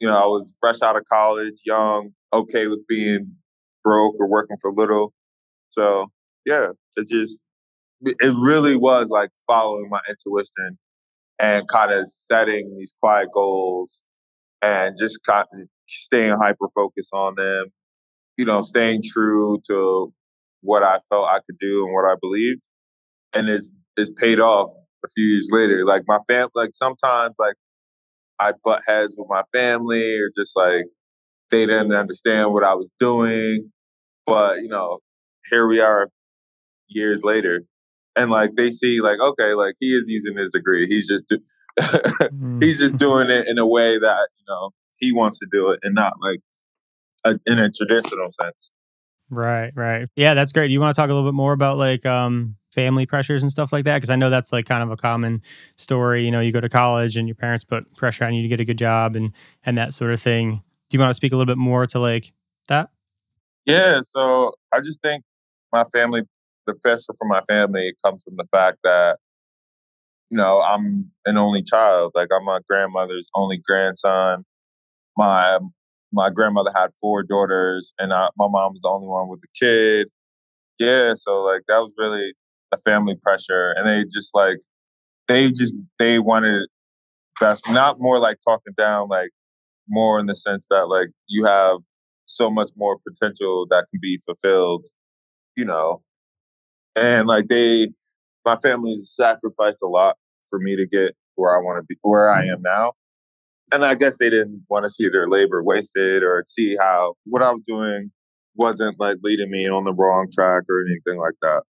You 0.00 0.08
know, 0.08 0.16
I 0.16 0.26
was 0.26 0.52
fresh 0.60 0.82
out 0.82 0.96
of 0.96 1.04
college, 1.10 1.62
young, 1.64 2.10
okay 2.32 2.66
with 2.66 2.86
being 2.88 3.34
broke 3.84 4.16
or 4.18 4.28
working 4.28 4.56
for 4.60 4.72
little. 4.72 5.12
So 5.70 6.08
yeah, 6.46 6.68
it 6.96 7.08
just 7.08 7.40
it 8.02 8.34
really 8.38 8.76
was 8.76 9.08
like 9.08 9.30
following 9.46 9.88
my 9.90 10.00
intuition 10.08 10.78
and 11.38 11.68
kind 11.68 11.92
of 11.92 12.08
setting 12.08 12.76
these 12.78 12.92
quiet 13.02 13.28
goals 13.34 14.02
and 14.62 14.96
just 14.98 15.20
kind 15.26 15.46
of 15.54 15.68
staying 15.88 16.36
hyper 16.40 16.68
focused 16.74 17.12
on 17.12 17.34
them. 17.36 17.66
You 18.36 18.44
know, 18.44 18.62
staying 18.62 19.02
true 19.04 19.60
to 19.68 20.12
what 20.62 20.82
I 20.82 21.00
felt 21.10 21.28
I 21.28 21.40
could 21.46 21.58
do 21.58 21.84
and 21.84 21.94
what 21.94 22.10
I 22.10 22.14
believed, 22.20 22.62
and 23.34 23.48
it's 23.48 23.70
it's 23.96 24.10
paid 24.20 24.40
off 24.40 24.70
a 25.04 25.08
few 25.08 25.24
years 25.24 25.48
later. 25.52 25.84
Like 25.86 26.02
my 26.06 26.18
fam, 26.28 26.48
like 26.54 26.70
sometimes 26.74 27.34
like 27.38 27.54
I 28.40 28.52
butt 28.64 28.82
heads 28.86 29.16
with 29.18 29.28
my 29.30 29.42
family 29.52 30.18
or 30.18 30.30
just 30.36 30.56
like 30.56 30.84
they 31.50 31.66
didn't 31.66 31.92
understand 31.92 32.52
what 32.52 32.64
I 32.64 32.74
was 32.74 32.90
doing. 32.98 33.70
But, 34.26 34.62
you 34.62 34.68
know, 34.68 34.98
here 35.50 35.66
we 35.66 35.80
are 35.80 36.08
years 36.88 37.22
later. 37.22 37.62
And 38.16 38.30
like 38.30 38.56
they 38.56 38.70
see 38.70 39.00
like, 39.00 39.20
okay, 39.20 39.54
like 39.54 39.76
he 39.80 39.94
is 39.94 40.04
using 40.06 40.36
his 40.36 40.50
degree. 40.50 40.86
He's 40.88 41.06
just 41.06 41.26
do- 41.28 41.40
mm. 41.80 42.62
he's 42.62 42.78
just 42.78 42.96
doing 42.98 43.30
it 43.30 43.46
in 43.46 43.58
a 43.58 43.66
way 43.66 43.98
that, 43.98 44.28
you 44.38 44.44
know, 44.48 44.70
he 44.98 45.12
wants 45.12 45.38
to 45.38 45.46
do 45.50 45.70
it 45.70 45.80
and 45.82 45.94
not 45.94 46.14
like 46.20 46.40
a, 47.24 47.38
in 47.46 47.58
a 47.58 47.70
traditional 47.70 48.30
sense. 48.40 48.70
Right, 49.30 49.72
right. 49.74 50.08
Yeah, 50.16 50.34
that's 50.34 50.52
great. 50.52 50.70
You 50.70 50.80
want 50.80 50.94
to 50.94 51.00
talk 51.00 51.10
a 51.10 51.12
little 51.12 51.28
bit 51.28 51.34
more 51.36 51.52
about 51.52 51.76
like 51.76 52.06
um 52.06 52.56
family 52.72 53.06
pressures 53.06 53.42
and 53.42 53.50
stuff 53.50 53.72
like 53.72 53.84
that 53.84 53.96
because 53.96 54.10
I 54.10 54.16
know 54.16 54.30
that's 54.30 54.52
like 54.52 54.66
kind 54.66 54.82
of 54.82 54.90
a 54.90 54.96
common 54.96 55.42
story. 55.76 56.24
You 56.24 56.30
know, 56.30 56.40
you 56.40 56.52
go 56.52 56.60
to 56.60 56.68
college 56.68 57.16
and 57.16 57.28
your 57.28 57.34
parents 57.34 57.64
put 57.64 57.94
pressure 57.94 58.24
on 58.24 58.34
you 58.34 58.42
to 58.42 58.48
get 58.48 58.60
a 58.60 58.64
good 58.64 58.78
job 58.78 59.16
and 59.16 59.32
and 59.64 59.76
that 59.78 59.92
sort 59.92 60.12
of 60.12 60.20
thing 60.20 60.62
do 60.88 60.96
you 60.96 61.00
want 61.00 61.10
to 61.10 61.14
speak 61.14 61.32
a 61.32 61.36
little 61.36 61.52
bit 61.52 61.58
more 61.58 61.86
to 61.86 61.98
like 61.98 62.32
that? 62.68 62.90
Yeah, 63.64 64.00
so 64.02 64.54
I 64.72 64.80
just 64.80 65.02
think 65.02 65.24
my 65.72 65.84
family, 65.92 66.22
the 66.66 66.74
pressure 66.74 67.12
from 67.18 67.28
my 67.28 67.42
family 67.42 67.92
comes 68.04 68.22
from 68.22 68.36
the 68.36 68.46
fact 68.50 68.78
that, 68.84 69.18
you 70.30 70.36
know, 70.36 70.60
I'm 70.60 71.10
an 71.26 71.36
only 71.36 71.62
child. 71.62 72.12
Like 72.14 72.28
I'm 72.34 72.44
my 72.44 72.60
grandmother's 72.68 73.28
only 73.34 73.58
grandson. 73.58 74.44
My 75.16 75.58
my 76.12 76.30
grandmother 76.30 76.70
had 76.74 76.88
four 77.00 77.22
daughters, 77.22 77.92
and 77.98 78.12
I, 78.12 78.28
my 78.38 78.48
mom 78.48 78.72
was 78.72 78.80
the 78.82 78.88
only 78.88 79.06
one 79.06 79.28
with 79.28 79.40
a 79.44 79.58
kid. 79.58 80.08
Yeah, 80.78 81.14
so 81.16 81.42
like 81.42 81.62
that 81.68 81.78
was 81.78 81.92
really 81.98 82.34
a 82.72 82.78
family 82.86 83.16
pressure, 83.22 83.74
and 83.76 83.88
they 83.88 84.04
just 84.04 84.34
like 84.34 84.58
they 85.28 85.50
just 85.50 85.74
they 85.98 86.18
wanted 86.18 86.68
best, 87.40 87.68
not 87.68 88.00
more 88.00 88.18
like 88.18 88.38
talking 88.46 88.72
down, 88.76 89.08
like 89.08 89.30
more 89.88 90.18
in 90.20 90.26
the 90.26 90.34
sense 90.34 90.66
that 90.70 90.88
like 90.88 91.08
you 91.26 91.44
have 91.44 91.78
so 92.26 92.50
much 92.50 92.70
more 92.76 92.98
potential 93.06 93.66
that 93.70 93.86
can 93.90 94.00
be 94.00 94.20
fulfilled, 94.24 94.86
you 95.56 95.64
know. 95.64 96.02
And 96.94 97.26
like 97.26 97.48
they, 97.48 97.88
my 98.44 98.56
family 98.56 99.00
sacrificed 99.02 99.78
a 99.82 99.86
lot 99.86 100.16
for 100.48 100.58
me 100.58 100.76
to 100.76 100.86
get 100.86 101.14
where 101.36 101.56
I 101.56 101.60
want 101.60 101.78
to 101.78 101.84
be, 101.88 101.96
where 102.02 102.30
I 102.30 102.44
am 102.46 102.62
now. 102.62 102.92
And 103.70 103.84
I 103.84 103.94
guess 103.94 104.16
they 104.16 104.30
didn't 104.30 104.64
want 104.68 104.84
to 104.84 104.90
see 104.90 105.08
their 105.08 105.28
labor 105.28 105.62
wasted 105.62 106.22
or 106.22 106.42
see 106.46 106.76
how 106.80 107.14
what 107.24 107.42
I 107.42 107.50
was 107.50 107.62
doing 107.66 108.10
wasn't 108.54 108.98
like 108.98 109.18
leading 109.22 109.50
me 109.50 109.68
on 109.68 109.84
the 109.84 109.92
wrong 109.92 110.28
track 110.32 110.62
or 110.68 110.84
anything 110.86 111.20
like 111.20 111.34
that. 111.42 111.62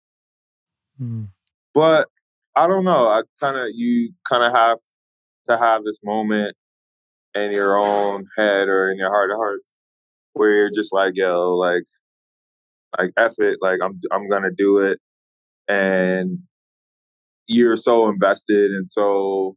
Mm. 1.01 1.29
But 1.75 2.09
I 2.57 2.67
don't 2.67 2.85
know. 2.85 3.09
I 3.09 3.23
kind 3.41 3.57
of, 3.57 3.69
you 3.75 4.13
kind 4.29 4.43
of 4.43 4.53
have 4.53 4.79
to 5.49 5.59
have 5.59 5.85
this 5.85 5.99
moment 6.03 6.57
in 7.43 7.53
your 7.53 7.79
own 7.79 8.27
head 8.37 8.69
or 8.69 8.91
in 8.91 8.99
your 8.99 9.11
heart 9.11 9.31
of 9.31 9.37
hearts 9.37 9.65
where 10.35 10.51
you're 10.53 10.71
just 10.75 10.93
like, 10.93 11.15
yo, 11.17 11.57
like, 11.57 11.85
like 12.99 13.13
F 13.17 13.35
it, 13.39 13.59
like 13.61 13.81
I'm 13.83 14.01
I'm 14.13 14.29
gonna 14.29 14.51
do 14.57 14.79
it. 14.79 14.99
And 15.69 16.41
you're 17.47 17.77
so 17.77 18.09
invested 18.09 18.71
and 18.73 18.91
so 18.91 19.57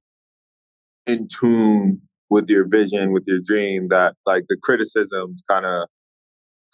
in 1.08 1.28
tune 1.28 2.02
with 2.30 2.50
your 2.50 2.68
vision, 2.68 3.12
with 3.12 3.24
your 3.28 3.40
dream 3.44 3.90
that 3.90 4.16
like 4.26 4.46
the 4.50 4.58
criticisms 4.64 5.44
kind 5.50 5.66
of 5.66 5.88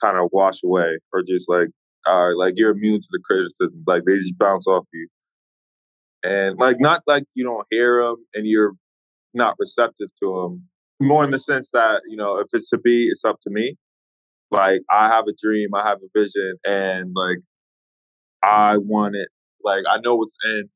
kind 0.01 0.17
of 0.17 0.29
wash 0.31 0.63
away 0.63 0.97
or 1.13 1.23
just 1.23 1.49
like 1.49 1.69
are 2.05 2.35
like 2.35 2.53
you're 2.57 2.71
immune 2.71 2.99
to 2.99 3.07
the 3.11 3.19
criticism 3.25 3.83
like 3.87 4.03
they 4.05 4.15
just 4.15 4.37
bounce 4.37 4.67
off 4.67 4.85
you 4.93 5.07
and 6.23 6.57
like 6.59 6.77
not 6.79 7.01
like 7.07 7.23
you 7.33 7.43
don't 7.43 7.65
hear 7.71 8.01
them 8.01 8.15
and 8.35 8.47
you're 8.47 8.73
not 9.33 9.55
receptive 9.59 10.09
to 10.19 10.41
them 10.41 10.63
more 10.99 11.23
in 11.23 11.31
the 11.31 11.39
sense 11.39 11.69
that 11.71 12.01
you 12.07 12.17
know 12.17 12.37
if 12.37 12.47
it's 12.53 12.69
to 12.69 12.77
be 12.77 13.07
it's 13.07 13.25
up 13.25 13.39
to 13.41 13.49
me. 13.49 13.75
Like 14.49 14.81
i 14.89 15.09
have 15.09 15.25
a 15.27 15.33
dream 15.33 15.75
i 15.75 15.85
have 15.85 15.97
a 15.97 16.19
vision 16.19 16.53
and 16.63 17.11
like 17.13 17.39
i 18.41 18.77
want 18.77 19.15
it 19.15 19.27
like 19.61 19.83
i 19.89 19.97
know 19.99 20.15
what's 20.15 20.37
in 20.45 20.69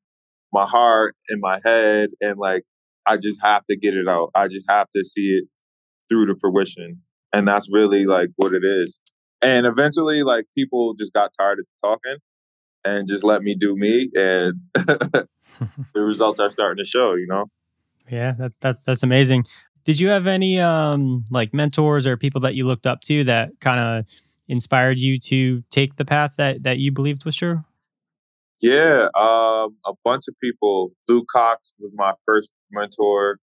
my 0.52 0.66
heart 0.66 1.16
in 1.30 1.40
my 1.40 1.58
head 1.64 2.10
and 2.20 2.38
like 2.38 2.64
i 3.06 3.16
just 3.16 3.40
have 3.42 3.64
to 3.66 3.76
get 3.76 3.94
it 3.94 4.08
out. 4.08 4.30
I 4.34 4.48
just 4.48 4.66
have 4.68 4.88
to 4.94 5.04
see 5.04 5.38
it 5.38 5.44
through 6.08 6.26
to 6.26 6.36
fruition 6.36 7.00
and 7.32 7.48
that's 7.48 7.68
really 7.72 8.04
like 8.04 8.28
what 8.36 8.52
it 8.52 8.62
is. 8.64 9.00
And 9.40 9.66
eventually 9.66 10.22
like 10.22 10.44
people 10.56 10.94
just 10.94 11.12
got 11.12 11.32
tired 11.38 11.58
of 11.58 11.66
talking 11.82 12.18
and 12.84 13.08
just 13.08 13.24
let 13.24 13.42
me 13.42 13.54
do 13.54 13.74
me 13.76 14.10
and 14.14 14.54
the 14.74 15.26
results 15.94 16.40
are 16.40 16.50
starting 16.50 16.84
to 16.84 16.88
show 16.88 17.14
you 17.14 17.26
know? 17.26 17.46
Yeah 18.10 18.32
that, 18.32 18.52
that's 18.60 18.82
that's 18.82 19.02
amazing 19.02 19.46
did 19.84 19.98
you 19.98 20.08
have 20.08 20.26
any 20.26 20.60
um 20.60 21.24
like 21.30 21.52
mentors 21.52 22.06
or 22.06 22.16
people 22.16 22.40
that 22.42 22.54
you 22.54 22.66
looked 22.66 22.86
up 22.86 23.00
to 23.02 23.24
that 23.24 23.50
kind 23.60 23.80
of 23.80 24.04
inspired 24.48 24.98
you 24.98 25.18
to 25.18 25.62
take 25.70 25.96
the 25.96 26.04
path 26.04 26.34
that 26.36 26.62
that 26.62 26.78
you 26.78 26.92
believed 26.92 27.24
was 27.24 27.36
true? 27.36 27.64
Yeah, 28.60 29.08
um, 29.16 29.76
a 29.84 29.92
bunch 30.04 30.28
of 30.28 30.34
people. 30.40 30.92
Lou 31.08 31.24
Cox 31.24 31.72
was 31.80 31.90
my 31.94 32.12
first 32.24 32.48
mentor. 32.70 33.38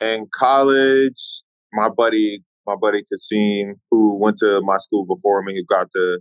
In 0.00 0.26
college, 0.34 1.42
my 1.72 1.90
buddy, 1.90 2.42
my 2.66 2.74
buddy 2.74 3.02
Kasim, 3.02 3.74
who 3.90 4.18
went 4.18 4.38
to 4.38 4.62
my 4.62 4.78
school 4.78 5.04
before 5.04 5.42
me, 5.42 5.54
who 5.54 5.64
got 5.64 5.90
to 5.90 6.20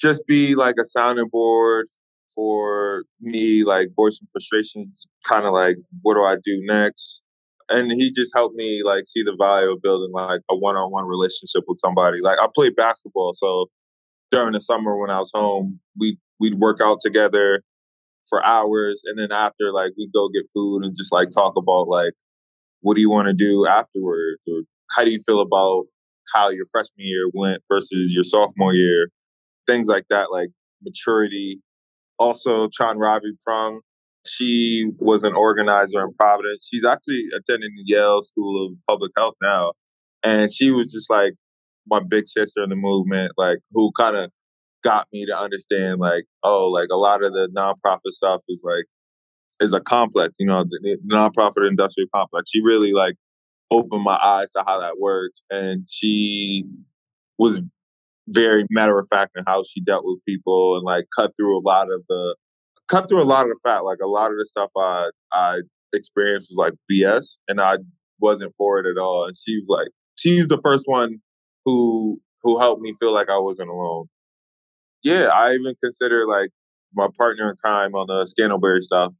just 0.00 0.26
be 0.26 0.54
like 0.54 0.76
a 0.80 0.86
sounding 0.86 1.28
board 1.30 1.88
for 2.34 3.04
me, 3.20 3.64
like 3.64 3.88
voicing 3.94 4.28
frustrations, 4.32 5.06
kind 5.24 5.44
of 5.44 5.52
like, 5.52 5.76
what 6.02 6.14
do 6.14 6.22
I 6.22 6.36
do 6.42 6.60
next? 6.64 7.22
And 7.68 7.92
he 7.92 8.12
just 8.12 8.32
helped 8.34 8.54
me 8.54 8.82
like 8.84 9.04
see 9.06 9.22
the 9.22 9.36
value 9.38 9.72
of 9.72 9.82
building 9.82 10.12
like 10.12 10.40
a 10.50 10.56
one-on-one 10.56 11.04
relationship 11.06 11.64
with 11.66 11.78
somebody. 11.80 12.20
Like 12.20 12.38
I 12.40 12.48
played 12.54 12.76
basketball, 12.76 13.32
so 13.34 13.66
during 14.30 14.52
the 14.52 14.60
summer 14.60 14.98
when 14.98 15.10
I 15.10 15.18
was 15.18 15.30
home, 15.34 15.80
we 15.98 16.18
we'd 16.40 16.58
work 16.58 16.80
out 16.82 16.98
together 17.00 17.62
for 18.28 18.44
hours, 18.44 19.02
and 19.04 19.18
then 19.18 19.32
after 19.32 19.72
like 19.72 19.92
we'd 19.96 20.12
go 20.12 20.28
get 20.28 20.44
food 20.54 20.84
and 20.84 20.96
just 20.96 21.12
like 21.12 21.30
talk 21.30 21.54
about 21.56 21.88
like 21.88 22.12
what 22.80 22.94
do 22.94 23.00
you 23.00 23.10
want 23.10 23.26
to 23.28 23.34
do 23.34 23.66
afterwards, 23.66 24.40
or 24.48 24.62
how 24.90 25.04
do 25.04 25.10
you 25.10 25.20
feel 25.26 25.40
about 25.40 25.84
how 26.34 26.50
your 26.50 26.66
freshman 26.72 27.06
year 27.06 27.28
went 27.32 27.62
versus 27.70 28.12
your 28.12 28.24
sophomore 28.24 28.74
year, 28.74 29.08
things 29.66 29.88
like 29.88 30.04
that, 30.10 30.30
like 30.30 30.48
maturity. 30.82 31.60
Also, 32.18 32.68
Chan 32.68 32.98
Ravi 32.98 33.32
Prung, 33.44 33.80
she 34.26 34.90
was 34.98 35.24
an 35.24 35.34
organizer 35.34 36.02
in 36.02 36.12
Providence. 36.18 36.68
She's 36.70 36.84
actually 36.84 37.24
attending 37.34 37.70
the 37.76 37.84
Yale 37.84 38.22
School 38.22 38.66
of 38.66 38.74
Public 38.88 39.12
Health 39.16 39.34
now. 39.42 39.72
And 40.22 40.52
she 40.52 40.70
was 40.70 40.92
just 40.92 41.10
like 41.10 41.34
my 41.88 42.00
big 42.00 42.26
sister 42.26 42.62
in 42.62 42.70
the 42.70 42.76
movement, 42.76 43.32
like 43.36 43.58
who 43.72 43.92
kind 43.98 44.16
of 44.16 44.30
got 44.82 45.06
me 45.12 45.26
to 45.26 45.38
understand 45.38 46.00
like, 46.00 46.24
oh, 46.42 46.68
like 46.68 46.88
a 46.90 46.96
lot 46.96 47.24
of 47.24 47.32
the 47.32 47.48
nonprofit 47.56 48.10
stuff 48.10 48.42
is 48.48 48.62
like 48.64 48.84
is 49.60 49.72
a 49.72 49.80
complex, 49.80 50.34
you 50.38 50.46
know, 50.46 50.64
the, 50.64 50.78
the 50.82 51.14
nonprofit 51.14 51.68
industrial 51.68 52.08
complex. 52.14 52.50
She 52.50 52.62
really 52.62 52.92
like 52.92 53.14
opened 53.70 54.02
my 54.02 54.18
eyes 54.22 54.50
to 54.52 54.64
how 54.66 54.80
that 54.80 54.98
works. 54.98 55.42
And 55.50 55.86
she 55.90 56.64
was 57.38 57.60
very 58.28 58.66
matter 58.70 58.98
of 58.98 59.06
fact 59.08 59.32
in 59.36 59.44
how 59.46 59.64
she 59.68 59.80
dealt 59.80 60.04
with 60.04 60.18
people 60.26 60.76
and 60.76 60.84
like 60.84 61.06
cut 61.16 61.32
through 61.36 61.58
a 61.58 61.62
lot 61.62 61.90
of 61.92 62.02
the 62.08 62.36
cut 62.88 63.08
through 63.08 63.22
a 63.22 63.24
lot 63.24 63.42
of 63.44 63.48
the 63.48 63.68
fat. 63.68 63.84
Like 63.84 63.98
a 64.02 64.08
lot 64.08 64.30
of 64.30 64.38
the 64.38 64.46
stuff 64.46 64.70
I 64.76 65.10
I 65.32 65.60
experienced 65.92 66.50
was 66.50 66.58
like 66.58 66.74
BS 66.90 67.38
and 67.48 67.60
I 67.60 67.78
wasn't 68.20 68.54
for 68.56 68.78
it 68.78 68.86
at 68.86 68.98
all. 69.00 69.26
And 69.26 69.36
she 69.36 69.58
was 69.58 69.66
like 69.68 69.88
she's 70.16 70.48
the 70.48 70.60
first 70.64 70.84
one 70.86 71.20
who 71.64 72.20
who 72.42 72.58
helped 72.58 72.82
me 72.82 72.94
feel 73.00 73.12
like 73.12 73.28
I 73.28 73.38
wasn't 73.38 73.70
alone. 73.70 74.06
Yeah, 75.02 75.28
I 75.32 75.54
even 75.54 75.74
consider 75.82 76.26
like 76.26 76.50
my 76.94 77.08
partner 77.18 77.50
in 77.50 77.56
crime 77.56 77.94
on 77.94 78.06
the 78.08 78.26
Scantlebury 78.26 78.80
stuff, 78.80 79.12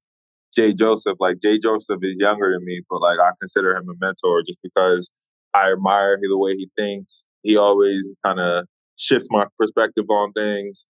Jay 0.54 0.72
Joseph. 0.72 1.16
Like 1.20 1.40
Jay 1.42 1.58
Joseph 1.58 1.98
is 2.02 2.14
younger 2.18 2.52
than 2.52 2.64
me, 2.64 2.82
but 2.88 3.00
like 3.00 3.18
I 3.18 3.30
consider 3.40 3.72
him 3.72 3.88
a 3.88 3.94
mentor 4.00 4.42
just 4.46 4.58
because 4.62 5.08
I 5.54 5.72
admire 5.72 6.18
the 6.20 6.38
way 6.38 6.54
he 6.54 6.68
thinks. 6.76 7.24
He 7.42 7.56
always 7.56 8.14
kind 8.24 8.40
of 8.40 8.66
shifts 8.96 9.28
my 9.30 9.46
perspective 9.58 10.06
on 10.08 10.32
things. 10.32 10.86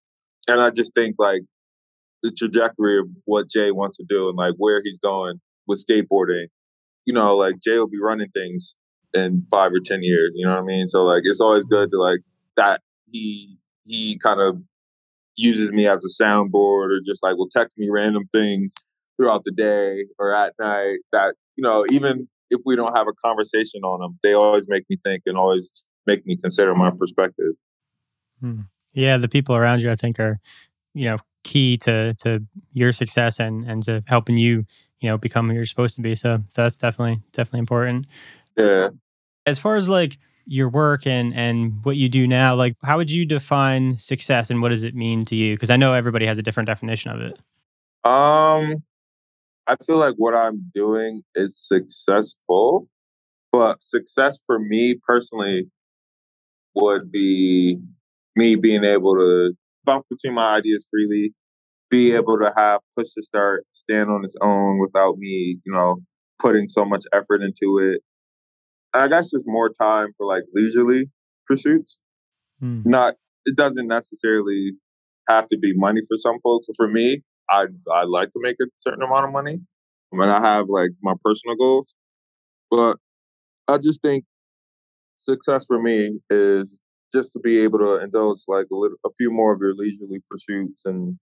And 0.48 0.60
I 0.60 0.70
just 0.70 0.92
think 0.94 1.16
like 1.18 1.42
the 2.22 2.32
trajectory 2.32 2.98
of 2.98 3.06
what 3.24 3.48
Jay 3.48 3.70
wants 3.70 3.96
to 3.98 4.04
do 4.08 4.28
and 4.28 4.36
like 4.36 4.54
where 4.58 4.80
he's 4.82 4.98
going 4.98 5.40
with 5.66 5.84
skateboarding, 5.86 6.46
you 7.04 7.12
know, 7.12 7.36
like 7.36 7.56
Jay 7.62 7.76
will 7.76 7.88
be 7.88 8.00
running 8.00 8.30
things 8.30 8.76
in 9.14 9.46
five 9.50 9.72
or 9.72 9.80
ten 9.84 10.00
years. 10.02 10.32
You 10.34 10.46
know 10.46 10.54
what 10.54 10.62
I 10.62 10.66
mean? 10.66 10.88
So 10.88 11.04
like 11.04 11.22
it's 11.24 11.40
always 11.40 11.64
good 11.64 11.90
to 11.90 11.98
like 11.98 12.20
that 12.56 12.80
he 13.06 13.58
he 13.84 14.18
kind 14.18 14.40
of 14.40 14.58
uses 15.36 15.72
me 15.72 15.86
as 15.86 16.04
a 16.04 16.22
soundboard 16.22 16.90
or 16.90 17.00
just 17.04 17.22
like 17.22 17.36
will 17.36 17.48
text 17.48 17.76
me 17.78 17.88
random 17.90 18.24
things 18.32 18.72
throughout 19.16 19.44
the 19.44 19.52
day 19.52 20.04
or 20.18 20.34
at 20.34 20.54
night 20.58 20.98
that, 21.12 21.34
you 21.56 21.62
know, 21.62 21.86
even 21.90 22.28
if 22.50 22.60
we 22.64 22.76
don't 22.76 22.94
have 22.94 23.06
a 23.08 23.12
conversation 23.24 23.82
on 23.82 24.00
them, 24.00 24.18
they 24.22 24.34
always 24.34 24.66
make 24.68 24.84
me 24.88 24.96
think 25.04 25.22
and 25.26 25.36
always 25.36 25.70
make 26.06 26.26
me 26.26 26.36
consider 26.36 26.74
my 26.74 26.90
perspective. 26.90 27.52
Hmm. 28.40 28.62
Yeah, 28.92 29.18
the 29.18 29.28
people 29.28 29.54
around 29.54 29.82
you, 29.82 29.90
I 29.90 29.96
think, 29.96 30.18
are 30.18 30.40
you 30.94 31.04
know 31.04 31.18
key 31.46 31.78
to 31.78 32.14
to 32.14 32.42
your 32.72 32.92
success 32.92 33.38
and 33.38 33.64
and 33.64 33.82
to 33.84 34.02
helping 34.06 34.36
you 34.36 34.66
you 35.00 35.08
know 35.08 35.16
become 35.16 35.48
who 35.48 35.54
you're 35.54 35.64
supposed 35.64 35.94
to 35.96 36.02
be. 36.02 36.14
So 36.14 36.42
so 36.48 36.62
that's 36.62 36.76
definitely 36.76 37.22
definitely 37.32 37.60
important. 37.60 38.06
Yeah. 38.56 38.90
As 39.46 39.58
far 39.58 39.76
as 39.76 39.88
like 39.88 40.18
your 40.44 40.68
work 40.68 41.06
and 41.06 41.32
and 41.34 41.84
what 41.84 41.96
you 41.96 42.08
do 42.08 42.26
now, 42.26 42.54
like 42.54 42.76
how 42.82 42.96
would 42.96 43.10
you 43.10 43.24
define 43.24 43.96
success 43.98 44.50
and 44.50 44.60
what 44.60 44.70
does 44.70 44.82
it 44.82 44.94
mean 44.94 45.24
to 45.26 45.36
you? 45.36 45.54
Because 45.54 45.70
I 45.70 45.76
know 45.76 45.94
everybody 45.94 46.26
has 46.26 46.38
a 46.38 46.42
different 46.42 46.66
definition 46.66 47.12
of 47.12 47.20
it. 47.20 47.38
Um, 48.04 48.82
I 49.66 49.76
feel 49.84 49.96
like 49.96 50.14
what 50.16 50.34
I'm 50.34 50.70
doing 50.74 51.22
is 51.34 51.58
successful, 51.58 52.88
but 53.52 53.82
success 53.82 54.38
for 54.46 54.58
me 54.58 54.98
personally 55.06 55.68
would 56.74 57.10
be 57.10 57.78
me 58.36 58.54
being 58.54 58.84
able 58.84 59.14
to 59.14 59.56
bounce 59.86 60.04
between 60.10 60.34
my 60.34 60.56
ideas 60.56 60.86
freely, 60.90 61.32
be 61.90 62.12
able 62.12 62.38
to 62.38 62.52
have 62.56 62.80
push 62.96 63.08
to 63.12 63.22
start, 63.22 63.64
stand 63.72 64.10
on 64.10 64.24
its 64.24 64.36
own 64.42 64.78
without 64.80 65.16
me, 65.18 65.58
you 65.64 65.72
know, 65.72 65.96
putting 66.38 66.68
so 66.68 66.84
much 66.84 67.04
effort 67.12 67.42
into 67.42 67.78
it. 67.78 68.00
And 68.92 69.02
I 69.02 69.08
guess 69.08 69.30
just 69.30 69.44
more 69.46 69.70
time 69.70 70.08
for 70.16 70.26
like 70.26 70.44
leisurely 70.54 71.10
pursuits. 71.46 72.00
Hmm. 72.60 72.82
Not 72.84 73.14
it 73.44 73.56
doesn't 73.56 73.86
necessarily 73.86 74.72
have 75.28 75.46
to 75.48 75.58
be 75.58 75.72
money 75.74 76.00
for 76.08 76.16
some 76.16 76.38
folks. 76.42 76.66
For 76.76 76.88
me, 76.88 77.22
I 77.50 77.66
I 77.92 78.04
like 78.04 78.32
to 78.32 78.40
make 78.40 78.56
a 78.60 78.66
certain 78.78 79.02
amount 79.02 79.26
of 79.26 79.32
money. 79.32 79.60
I 80.12 80.16
mean, 80.16 80.28
I 80.28 80.40
have 80.40 80.66
like 80.68 80.90
my 81.02 81.14
personal 81.24 81.56
goals, 81.56 81.94
but 82.70 82.98
I 83.68 83.78
just 83.78 84.00
think 84.02 84.24
success 85.18 85.66
for 85.66 85.80
me 85.80 86.18
is 86.30 86.80
just 87.12 87.32
to 87.32 87.38
be 87.38 87.60
able 87.60 87.78
to 87.78 88.02
indulge 88.02 88.40
like 88.48 88.66
a 88.72 88.76
little, 88.76 88.96
a 89.04 89.10
few 89.16 89.30
more 89.30 89.52
of 89.52 89.60
your 89.60 89.74
leisurely 89.74 90.22
pursuits 90.30 90.84
and 90.84 91.18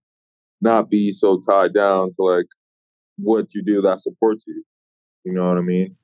not 0.60 0.90
be 0.90 1.12
so 1.12 1.40
tied 1.40 1.74
down 1.74 2.10
to 2.12 2.22
like 2.22 2.46
what 3.16 3.54
you 3.54 3.62
do 3.62 3.80
that 3.82 4.00
supports 4.00 4.44
you. 4.46 4.64
You 5.24 5.32
know 5.32 5.48
what 5.48 5.58
I 5.58 5.62
mean? 5.62 5.96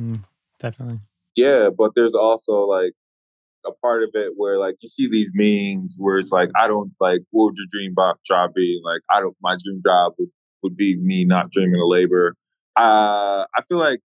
Mm, 0.00 0.24
definitely. 0.58 1.00
Yeah, 1.34 1.70
but 1.76 1.92
there's 1.94 2.14
also 2.14 2.60
like 2.62 2.92
a 3.66 3.72
part 3.82 4.02
of 4.02 4.10
it 4.14 4.32
where 4.36 4.58
like 4.58 4.76
you 4.80 4.88
see 4.88 5.08
these 5.08 5.30
memes 5.34 5.96
where 5.98 6.18
it's 6.18 6.32
like 6.32 6.50
I 6.56 6.68
don't 6.68 6.92
like 7.00 7.20
what 7.30 7.46
would 7.46 7.56
your 7.56 7.66
dream 7.72 7.94
job 8.26 8.54
be? 8.54 8.80
Like 8.84 9.00
I 9.10 9.20
don't 9.20 9.36
my 9.42 9.56
dream 9.64 9.82
job 9.84 10.14
would, 10.18 10.30
would 10.62 10.76
be 10.76 10.96
me 10.96 11.24
not 11.24 11.50
dreaming 11.50 11.80
of 11.80 11.88
labor. 11.88 12.34
Uh, 12.76 13.46
I 13.56 13.62
feel 13.68 13.78
like 13.78 14.00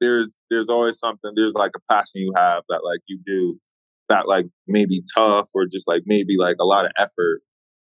there's 0.00 0.36
there's 0.50 0.68
always 0.68 0.98
something 0.98 1.32
there's 1.36 1.54
like 1.54 1.72
a 1.76 1.92
passion 1.92 2.14
you 2.14 2.32
have 2.36 2.64
that 2.68 2.80
like 2.84 3.00
you 3.06 3.18
do 3.24 3.58
that 4.08 4.28
like 4.28 4.46
maybe 4.66 5.02
tough 5.14 5.48
or 5.54 5.66
just 5.66 5.88
like 5.88 6.02
maybe 6.06 6.36
like 6.38 6.56
a 6.60 6.64
lot 6.64 6.84
of 6.84 6.92
effort. 6.98 7.40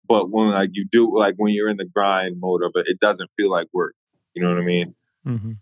But 0.07 0.31
when 0.31 0.51
like 0.51 0.71
you 0.73 0.87
do 0.91 1.11
like 1.13 1.35
when 1.37 1.53
you're 1.53 1.69
in 1.69 1.77
the 1.77 1.87
grind 1.87 2.37
mode 2.41 2.63
of 2.63 2.73
it, 2.75 2.87
it 2.87 3.01
doesn't 3.01 3.31
feel 3.37 3.51
like 3.51 3.67
work. 3.73 3.95
You 4.35 4.43
know 4.43 4.51
what 4.51 4.59
I 4.59 4.65
mean? 4.65 4.95
Mm-hmm. 5.27 5.53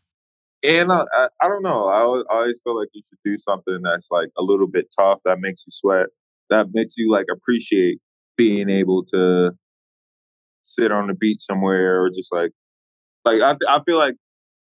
And 0.62 0.90
uh, 0.90 1.06
I, 1.12 1.28
I 1.42 1.48
don't 1.48 1.62
know. 1.62 1.86
I 1.86 2.00
always, 2.00 2.24
I 2.30 2.34
always 2.34 2.60
feel 2.62 2.78
like 2.78 2.88
you 2.92 3.02
should 3.08 3.18
do 3.24 3.38
something 3.38 3.80
that's 3.82 4.08
like 4.10 4.30
a 4.36 4.42
little 4.42 4.66
bit 4.66 4.86
tough 4.96 5.20
that 5.24 5.40
makes 5.40 5.64
you 5.66 5.70
sweat, 5.70 6.06
that 6.50 6.68
makes 6.72 6.96
you 6.96 7.10
like 7.10 7.26
appreciate 7.30 7.98
being 8.36 8.68
able 8.68 9.04
to 9.04 9.52
sit 10.62 10.90
on 10.90 11.06
the 11.06 11.14
beach 11.14 11.40
somewhere 11.40 12.02
or 12.02 12.10
just 12.10 12.32
like 12.32 12.50
like 13.24 13.40
I 13.40 13.56
I 13.68 13.80
feel 13.84 13.98
like 13.98 14.16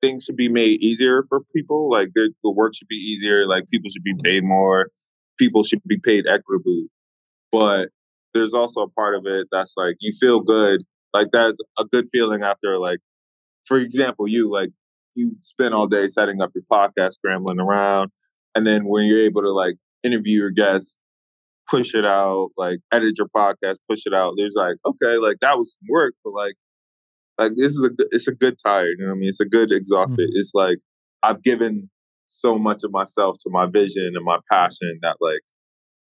things 0.00 0.24
should 0.24 0.36
be 0.36 0.48
made 0.48 0.80
easier 0.80 1.24
for 1.28 1.40
people. 1.54 1.90
Like 1.90 2.10
the 2.14 2.30
work 2.44 2.74
should 2.74 2.88
be 2.88 2.96
easier. 2.96 3.46
Like 3.46 3.68
people 3.70 3.90
should 3.90 4.04
be 4.04 4.14
paid 4.22 4.44
more 4.44 4.90
people 5.38 5.64
should 5.64 5.82
be 5.86 5.98
paid 6.02 6.26
equitably. 6.26 6.88
But 7.50 7.88
there's 8.34 8.54
also 8.54 8.82
a 8.82 8.90
part 8.90 9.14
of 9.14 9.24
it 9.26 9.48
that's 9.50 9.74
like 9.76 9.96
you 10.00 10.12
feel 10.20 10.40
good. 10.40 10.82
Like 11.14 11.28
that's 11.32 11.58
a 11.78 11.84
good 11.84 12.08
feeling 12.12 12.42
after 12.42 12.78
like 12.78 12.98
for 13.66 13.76
example, 13.76 14.26
you 14.28 14.50
like 14.50 14.70
you 15.14 15.36
spend 15.40 15.74
all 15.74 15.86
day 15.86 16.08
setting 16.08 16.40
up 16.40 16.50
your 16.54 16.64
podcast, 16.70 17.14
scrambling 17.14 17.60
around, 17.60 18.10
and 18.54 18.66
then 18.66 18.86
when 18.86 19.04
you're 19.04 19.20
able 19.20 19.42
to 19.42 19.52
like 19.52 19.76
interview 20.02 20.38
your 20.38 20.50
guests, 20.50 20.96
push 21.68 21.94
it 21.94 22.04
out, 22.04 22.48
like 22.56 22.78
edit 22.92 23.14
your 23.18 23.28
podcast, 23.28 23.76
push 23.88 24.02
it 24.06 24.14
out. 24.14 24.34
There's 24.36 24.54
like, 24.56 24.76
okay, 24.86 25.18
like 25.18 25.36
that 25.40 25.58
was 25.58 25.74
some 25.74 25.86
work, 25.90 26.14
but 26.24 26.32
like 26.32 26.54
like 27.38 27.52
this 27.56 27.72
is 27.74 27.82
a 27.84 27.90
good 27.90 28.08
it's 28.10 28.28
a 28.28 28.32
good 28.32 28.56
tired, 28.64 28.96
you 28.98 29.04
know 29.04 29.12
what 29.12 29.16
I 29.16 29.20
mean? 29.20 29.28
It's 29.28 29.40
a 29.40 29.46
good 29.46 29.72
exhausted. 29.72 30.28
Mm-hmm. 30.30 30.38
It's 30.38 30.52
like 30.54 30.78
I've 31.22 31.42
given 31.42 31.90
so 32.28 32.58
much 32.58 32.84
of 32.84 32.92
myself 32.92 33.36
to 33.40 33.50
my 33.50 33.66
vision 33.66 34.12
and 34.14 34.24
my 34.24 34.38
passion 34.50 34.98
that 35.02 35.16
like 35.20 35.40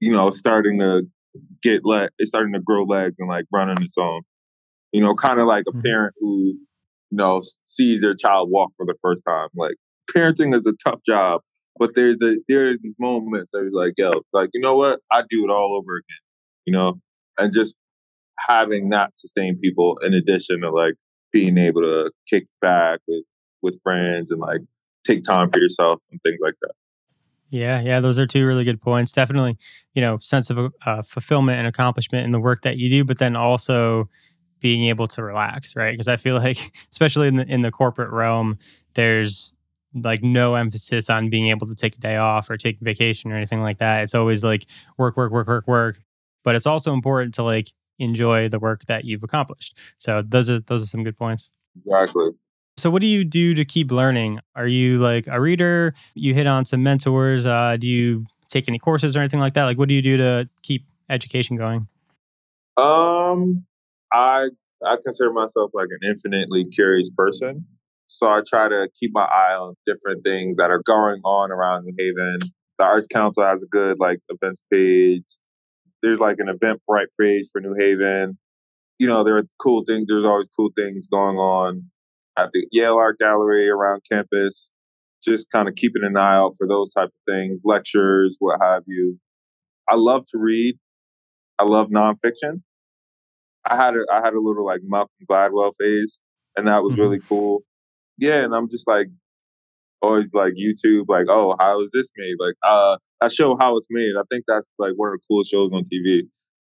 you 0.00 0.11
know 0.12 0.31
starting 0.31 0.78
to 0.78 1.04
get 1.62 1.83
let 1.85 2.11
it's 2.18 2.31
starting 2.31 2.52
to 2.52 2.61
grow 2.61 2.83
legs 2.83 3.16
and 3.18 3.28
like 3.28 3.46
run 3.52 3.70
on 3.70 3.83
its 3.83 3.96
own 3.96 4.22
you 4.92 5.00
know 5.00 5.14
kind 5.14 5.40
of 5.40 5.46
like 5.46 5.64
a 5.68 5.70
mm-hmm. 5.70 5.83
parent 5.83 6.14
who 6.18 6.54
you 7.11 7.16
know 7.16 7.40
sees 7.64 8.00
their 8.00 8.14
child 8.14 8.50
walk 8.50 8.72
for 8.76 8.85
the 8.85 8.96
first 9.00 9.22
time 9.26 9.48
like 9.57 9.76
parenting 10.14 10.54
is 10.54 10.66
a 10.66 10.72
tough 10.85 11.00
job 11.07 11.40
but 11.78 11.94
there's 11.94 12.16
the 12.18 12.42
there's 12.48 12.78
these 12.83 12.96
moments 12.98 13.52
that 13.52 13.61
you're 13.62 13.85
like 13.85 13.94
yo 13.96 14.11
like 14.33 14.50
you 14.52 14.61
know 14.61 14.74
what 14.74 15.00
i 15.12 15.22
do 15.28 15.44
it 15.44 15.50
all 15.50 15.76
over 15.76 15.96
again 15.96 16.20
you 16.64 16.72
know 16.72 16.98
and 17.38 17.52
just 17.52 17.74
having 18.38 18.90
that 18.90 19.16
sustain 19.16 19.59
people 19.62 19.98
in 20.02 20.14
addition 20.14 20.61
to 20.61 20.70
like 20.70 20.94
being 21.33 21.59
able 21.59 21.83
to 21.83 22.11
kick 22.28 22.46
back 22.61 23.00
with 23.07 23.24
with 23.62 23.78
friends 23.83 24.31
and 24.31 24.40
like 24.40 24.61
take 25.08 25.24
time 25.24 25.50
for 25.50 25.58
yourself 25.58 26.00
and 26.10 26.20
things 26.22 26.38
like 26.40 26.54
that. 26.62 26.72
Yeah, 27.50 27.80
yeah, 27.80 28.00
those 28.00 28.18
are 28.18 28.26
two 28.26 28.46
really 28.46 28.64
good 28.64 28.80
points. 28.80 29.12
Definitely, 29.12 29.56
you 29.94 30.02
know, 30.02 30.18
sense 30.18 30.50
of 30.50 30.72
uh, 30.84 31.02
fulfillment 31.02 31.58
and 31.58 31.66
accomplishment 31.66 32.24
in 32.24 32.30
the 32.30 32.40
work 32.40 32.62
that 32.62 32.76
you 32.76 32.90
do, 32.90 33.04
but 33.04 33.18
then 33.18 33.36
also 33.36 34.08
being 34.60 34.84
able 34.84 35.06
to 35.06 35.22
relax, 35.22 35.74
right? 35.74 35.92
Because 35.92 36.08
I 36.08 36.16
feel 36.16 36.34
like, 36.42 36.72
especially 36.90 37.28
in 37.28 37.36
the 37.36 37.46
in 37.46 37.62
the 37.62 37.70
corporate 37.70 38.10
realm, 38.10 38.58
there's 38.94 39.54
like 39.94 40.22
no 40.22 40.54
emphasis 40.54 41.08
on 41.08 41.30
being 41.30 41.48
able 41.48 41.66
to 41.66 41.74
take 41.74 41.96
a 41.96 42.00
day 42.00 42.16
off 42.16 42.50
or 42.50 42.56
take 42.56 42.78
vacation 42.80 43.32
or 43.32 43.36
anything 43.36 43.62
like 43.62 43.78
that. 43.78 44.02
It's 44.02 44.14
always 44.14 44.44
like 44.44 44.66
work, 44.98 45.16
work, 45.16 45.32
work, 45.32 45.48
work, 45.48 45.66
work. 45.66 46.00
But 46.44 46.54
it's 46.54 46.66
also 46.66 46.92
important 46.92 47.34
to 47.34 47.42
like 47.42 47.72
enjoy 47.98 48.48
the 48.48 48.58
work 48.58 48.84
that 48.86 49.04
you've 49.04 49.24
accomplished. 49.24 49.76
So 49.96 50.22
those 50.22 50.48
are 50.48 50.60
those 50.60 50.82
are 50.82 50.86
some 50.86 51.04
good 51.04 51.16
points. 51.16 51.50
Exactly. 51.84 52.30
So, 52.78 52.90
what 52.90 53.02
do 53.02 53.08
you 53.08 53.24
do 53.24 53.54
to 53.54 53.64
keep 53.64 53.90
learning? 53.90 54.38
Are 54.54 54.68
you 54.68 54.98
like 54.98 55.26
a 55.26 55.40
reader? 55.40 55.94
You 56.14 56.32
hit 56.32 56.46
on 56.46 56.64
some 56.64 56.84
mentors. 56.84 57.44
Uh, 57.44 57.76
do 57.76 57.90
you 57.90 58.24
take 58.46 58.68
any 58.68 58.78
courses 58.78 59.16
or 59.16 59.18
anything 59.18 59.40
like 59.40 59.54
that? 59.54 59.64
Like, 59.64 59.78
what 59.78 59.88
do 59.88 59.94
you 59.94 60.02
do 60.02 60.16
to 60.16 60.48
keep 60.62 60.84
education 61.10 61.56
going? 61.56 61.88
Um, 62.76 63.64
I 64.12 64.50
I 64.86 64.96
consider 65.04 65.32
myself 65.32 65.72
like 65.74 65.88
an 65.90 66.08
infinitely 66.08 66.66
curious 66.66 67.10
person. 67.10 67.66
So 68.06 68.28
I 68.28 68.42
try 68.48 68.68
to 68.68 68.88
keep 68.98 69.10
my 69.12 69.24
eye 69.24 69.54
on 69.54 69.74
different 69.84 70.22
things 70.22 70.54
that 70.56 70.70
are 70.70 70.82
going 70.82 71.20
on 71.24 71.50
around 71.50 71.84
New 71.84 71.94
Haven. 71.98 72.38
The 72.78 72.84
Arts 72.84 73.08
Council 73.12 73.42
has 73.42 73.60
a 73.60 73.66
good 73.66 73.98
like 73.98 74.20
events 74.28 74.60
page. 74.72 75.24
there's 76.00 76.20
like 76.20 76.36
an 76.38 76.46
Eventbrite 76.46 77.08
page 77.20 77.46
for 77.50 77.60
New 77.60 77.74
Haven. 77.76 78.38
You 79.00 79.08
know, 79.08 79.24
there 79.24 79.36
are 79.36 79.44
cool 79.58 79.82
things. 79.84 80.06
There's 80.06 80.24
always 80.24 80.48
cool 80.56 80.70
things 80.76 81.08
going 81.08 81.38
on 81.38 81.90
at 82.38 82.51
the 82.53 82.66
Yale 82.72 82.96
Art 82.96 83.18
Gallery 83.18 83.68
around 83.68 84.03
campus. 84.11 84.70
Just 85.24 85.51
kind 85.51 85.68
of 85.68 85.74
keeping 85.74 86.05
an 86.05 86.16
eye 86.16 86.37
out 86.37 86.55
for 86.57 86.66
those 86.66 86.92
type 86.94 87.09
of 87.09 87.35
things, 87.35 87.62
lectures, 87.64 88.37
what 88.38 88.61
have 88.62 88.85
you. 88.87 89.18
I 89.88 89.96
love 89.96 90.24
to 90.31 90.38
read. 90.38 90.79
I 91.59 91.64
love 91.64 91.88
nonfiction. 91.88 92.62
I 93.68 93.77
had 93.77 93.94
a 93.94 94.05
I 94.11 94.20
had 94.20 94.35
a 94.35 94.40
little 94.40 94.64
like 94.64 94.81
Malcolm 94.85 95.11
Gladwell 95.29 95.72
phase, 95.81 96.20
and 96.57 96.68
that 96.68 96.85
was 96.85 96.92
mm-hmm. 96.92 97.03
really 97.03 97.20
cool. 97.29 97.62
Yeah, 98.16 98.44
and 98.44 98.55
I'm 98.55 98.70
just 98.70 98.87
like 98.87 99.09
always 100.01 100.33
like 100.33 100.55
YouTube, 100.55 101.07
like, 101.09 101.27
oh, 101.29 101.57
how 101.59 101.81
is 101.83 101.90
this 101.92 102.09
made? 102.16 102.37
Like, 102.38 102.55
uh, 102.62 102.96
I 103.20 103.29
show 103.29 103.57
how 103.59 103.77
it's 103.77 103.88
made. 103.90 104.12
I 104.16 104.22
think 104.31 104.44
that's 104.46 104.68
like 104.79 104.92
one 104.94 105.09
of 105.09 105.14
the 105.14 105.24
coolest 105.29 105.51
shows 105.51 105.72
on 105.72 105.83
TV 105.92 106.22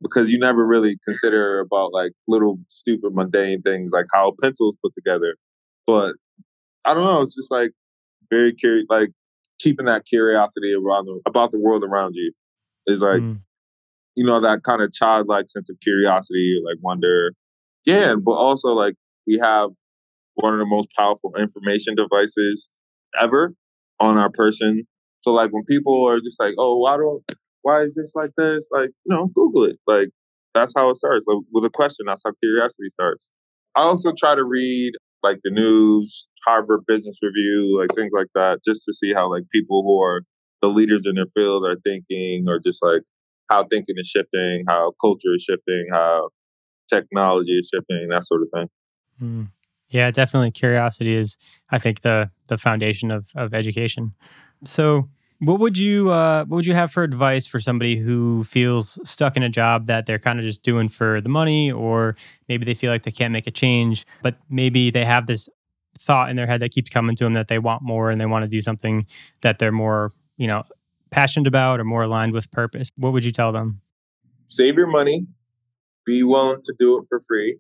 because 0.03 0.31
you 0.31 0.39
never 0.39 0.65
really 0.67 0.97
consider 1.05 1.61
about 1.61 1.93
like 1.93 2.13
little 2.29 2.59
stupid 2.69 3.15
mundane 3.15 3.63
things 3.63 3.91
like 3.93 4.07
how 4.13 4.33
pencils 4.41 4.77
put 4.83 4.95
together. 4.95 5.37
But 5.87 6.15
I 6.85 6.95
don't 6.95 7.05
know. 7.05 7.23
It's 7.23 7.35
just 7.35 7.51
like 7.51 7.73
very 8.31 8.55
curious, 8.55 8.87
like 8.89 9.11
keeping 9.59 9.87
that 9.87 10.05
curiosity 10.07 10.73
around 10.75 11.07
the, 11.07 11.21
about 11.27 11.51
the 11.51 11.59
world 11.59 11.85
around 11.85 12.15
you 12.15 12.33
is 12.87 13.01
like, 13.01 13.21
mm. 13.21 13.41
you 14.15 14.25
know, 14.25 14.41
that 14.41 14.63
kind 14.63 14.83
of 14.83 14.93
childlike 14.93 15.49
sense 15.49 15.71
of 15.71 15.77
curiosity, 15.83 16.61
like 16.65 16.77
wonder. 16.83 17.33
Yeah, 17.85 18.15
but 18.15 18.33
also 18.33 18.69
like 18.69 18.95
we 19.27 19.39
have 19.43 19.71
one 20.35 20.53
of 20.53 20.59
the 20.59 20.67
most 20.67 20.89
powerful 20.97 21.33
information 21.39 21.95
devices 21.95 22.69
ever 23.21 23.55
on 24.01 24.19
our 24.19 24.31
person. 24.31 24.85
So 25.21 25.33
like 25.33 25.51
when 25.51 25.65
people 25.65 26.09
are 26.09 26.21
just 26.21 26.39
like, 26.39 26.55
oh, 26.59 26.79
why 26.79 26.97
don't 26.97 27.23
why 27.63 27.83
is 27.83 27.95
this 27.97 28.13
like 28.15 28.31
this? 28.37 28.69
Like, 28.71 28.91
you 29.05 29.15
know, 29.15 29.27
Google 29.35 29.65
it. 29.65 29.77
Like 29.87 30.11
that's 30.55 30.73
how 30.77 30.91
it 30.91 30.97
starts. 30.97 31.25
Like 31.27 31.39
with 31.53 31.65
a 31.65 31.71
question, 31.71 32.07
that's 32.07 32.23
how 32.25 32.33
curiosity 32.43 32.89
starts. 32.91 33.31
I 33.75 33.83
also 33.83 34.13
try 34.17 34.35
to 34.35 34.45
read 34.45 34.93
like 35.27 35.41
the 35.43 35.51
news, 35.51 36.29
Harvard 36.47 36.85
Business 36.87 37.19
Review, 37.23 37.77
like 37.79 37.95
things 37.95 38.13
like 38.13 38.29
that, 38.35 38.61
just 38.65 38.85
to 38.87 38.93
see 38.93 39.13
how 39.13 39.31
like 39.31 39.45
people 39.53 39.83
who 39.83 40.01
are 40.01 40.23
the 40.63 40.69
leaders 40.69 41.05
in 41.07 41.17
their 41.17 41.27
field 41.35 41.65
are 41.67 41.77
thinking, 41.85 42.47
or 42.49 42.59
just 42.59 42.83
like 42.83 43.03
how 43.51 43.67
thinking 43.71 43.97
is 43.99 44.09
shifting, 44.09 44.65
how 44.69 44.93
culture 45.01 45.35
is 45.35 45.43
shifting, 45.43 45.87
how 45.91 46.29
technology 46.93 47.59
is 47.59 47.71
shifting, 47.73 48.09
that 48.11 48.25
sort 48.25 48.43
of 48.43 48.49
thing. 48.55 48.69
Mm. 49.23 49.49
Yeah, 49.89 50.11
definitely. 50.11 50.51
Curiosity 50.51 51.15
is, 51.15 51.39
I 51.71 51.79
think, 51.79 52.03
the 52.03 52.31
the 52.49 52.59
foundation 52.59 53.11
of 53.11 53.27
of 53.35 53.55
education. 53.55 54.15
So, 54.65 55.09
what 55.41 55.61
would 55.61 55.77
you 55.77 56.11
uh, 56.11 56.45
what 56.45 56.57
would 56.57 56.67
you 56.67 56.75
have 56.75 56.93
for 56.93 57.03
advice 57.03 57.47
for 57.47 57.61
somebody 57.61 57.97
who 57.97 58.45
feels 58.45 58.99
stuck 59.09 59.37
in 59.37 59.43
a 59.43 59.49
job 59.49 59.87
that 59.87 60.07
they're 60.07 60.19
kind 60.19 60.39
of 60.39 60.45
just 60.45 60.63
doing 60.63 60.89
for 60.89 61.21
the 61.21 61.29
money, 61.29 61.71
or 61.71 62.17
maybe 62.49 62.65
they 62.65 62.75
feel 62.75 62.91
like 62.91 63.03
they 63.03 63.11
can't 63.11 63.33
make 63.33 63.47
a 63.47 63.51
change, 63.51 64.07
but 64.23 64.37
maybe 64.49 64.91
they 64.91 65.05
have 65.05 65.27
this 65.27 65.49
thought 65.99 66.31
in 66.31 66.37
their 66.37 66.47
head 66.47 66.61
that 66.61 66.71
keeps 66.71 66.91
coming 66.91 67.17
to 67.17 67.25
them 67.25 67.35
that 67.35 67.49
they 67.49 67.59
want 67.59 67.83
more 67.83 68.11
and 68.11 68.21
they 68.21 68.27
want 68.27 68.43
to 68.43 68.49
do 68.49 68.61
something 68.61 69.07
that 69.43 69.59
they're 69.59 69.73
more, 69.73 70.13
you 70.37 70.47
know, 70.47 70.63
passionate 71.11 71.47
about 71.47 71.81
or 71.81 71.85
more 71.85 72.03
aligned 72.03 72.33
with 72.33 72.51
purpose. 72.51 72.91
What 72.97 73.13
would 73.13 73.25
you 73.25 73.33
tell 73.33 73.53
them? 73.53 73.81
Save 74.49 74.77
your 74.77 74.87
money. 74.87 75.27
Be 76.05 76.23
willing 76.23 76.63
to 76.63 76.75
do 76.79 76.99
it 76.99 77.07
for 77.09 77.21
free 77.21 77.59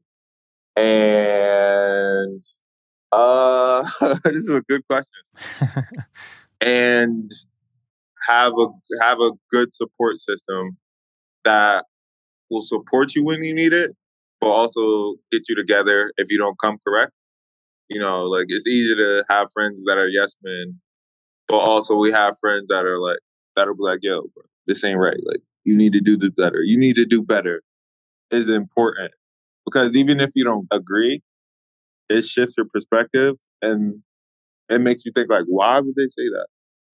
and 0.76 2.44
uh, 3.12 3.88
this 4.24 4.34
is 4.34 4.50
a 4.50 4.60
good 4.62 4.86
question. 4.88 5.22
and 6.60 7.32
have 8.28 8.52
a 8.58 8.66
have 9.02 9.20
a 9.20 9.32
good 9.52 9.74
support 9.74 10.18
system 10.18 10.76
that 11.44 11.84
will 12.50 12.62
support 12.62 13.14
you 13.14 13.24
when 13.24 13.42
you 13.42 13.54
need 13.54 13.72
it, 13.72 13.92
but 14.40 14.48
also 14.48 15.16
get 15.32 15.42
you 15.48 15.56
together 15.56 16.12
if 16.16 16.28
you 16.30 16.38
don't 16.38 16.56
come 16.62 16.78
correct. 16.86 17.12
You 17.88 18.00
know, 18.00 18.24
like 18.24 18.46
it's 18.48 18.66
easy 18.66 18.94
to 18.96 19.24
have 19.30 19.48
friends 19.52 19.82
that 19.86 19.98
are 19.98 20.08
yes 20.08 20.34
men, 20.42 20.80
but 21.48 21.58
also 21.58 21.96
we 21.96 22.12
have 22.12 22.36
friends 22.40 22.66
that 22.68 22.84
are 22.84 23.00
like 23.00 23.18
that'll 23.56 23.74
be 23.74 23.82
like, 23.82 24.00
yo, 24.02 24.22
bro, 24.22 24.44
this 24.66 24.84
ain't 24.84 24.98
right. 24.98 25.18
Like 25.26 25.40
you 25.64 25.76
need 25.76 25.92
to 25.94 26.00
do 26.00 26.16
the 26.16 26.30
better. 26.30 26.60
You 26.62 26.78
need 26.78 26.96
to 26.96 27.06
do 27.06 27.22
better 27.22 27.62
is 28.30 28.48
important 28.48 29.12
because 29.64 29.94
even 29.96 30.20
if 30.20 30.30
you 30.34 30.44
don't 30.44 30.66
agree, 30.72 31.22
it 32.08 32.24
shifts 32.24 32.54
your 32.56 32.66
perspective 32.72 33.36
and 33.62 34.02
it 34.70 34.80
makes 34.80 35.04
you 35.04 35.12
think 35.14 35.30
like, 35.30 35.44
why 35.46 35.80
would 35.80 35.94
they 35.96 36.08
say 36.08 36.28
that? 36.28 36.46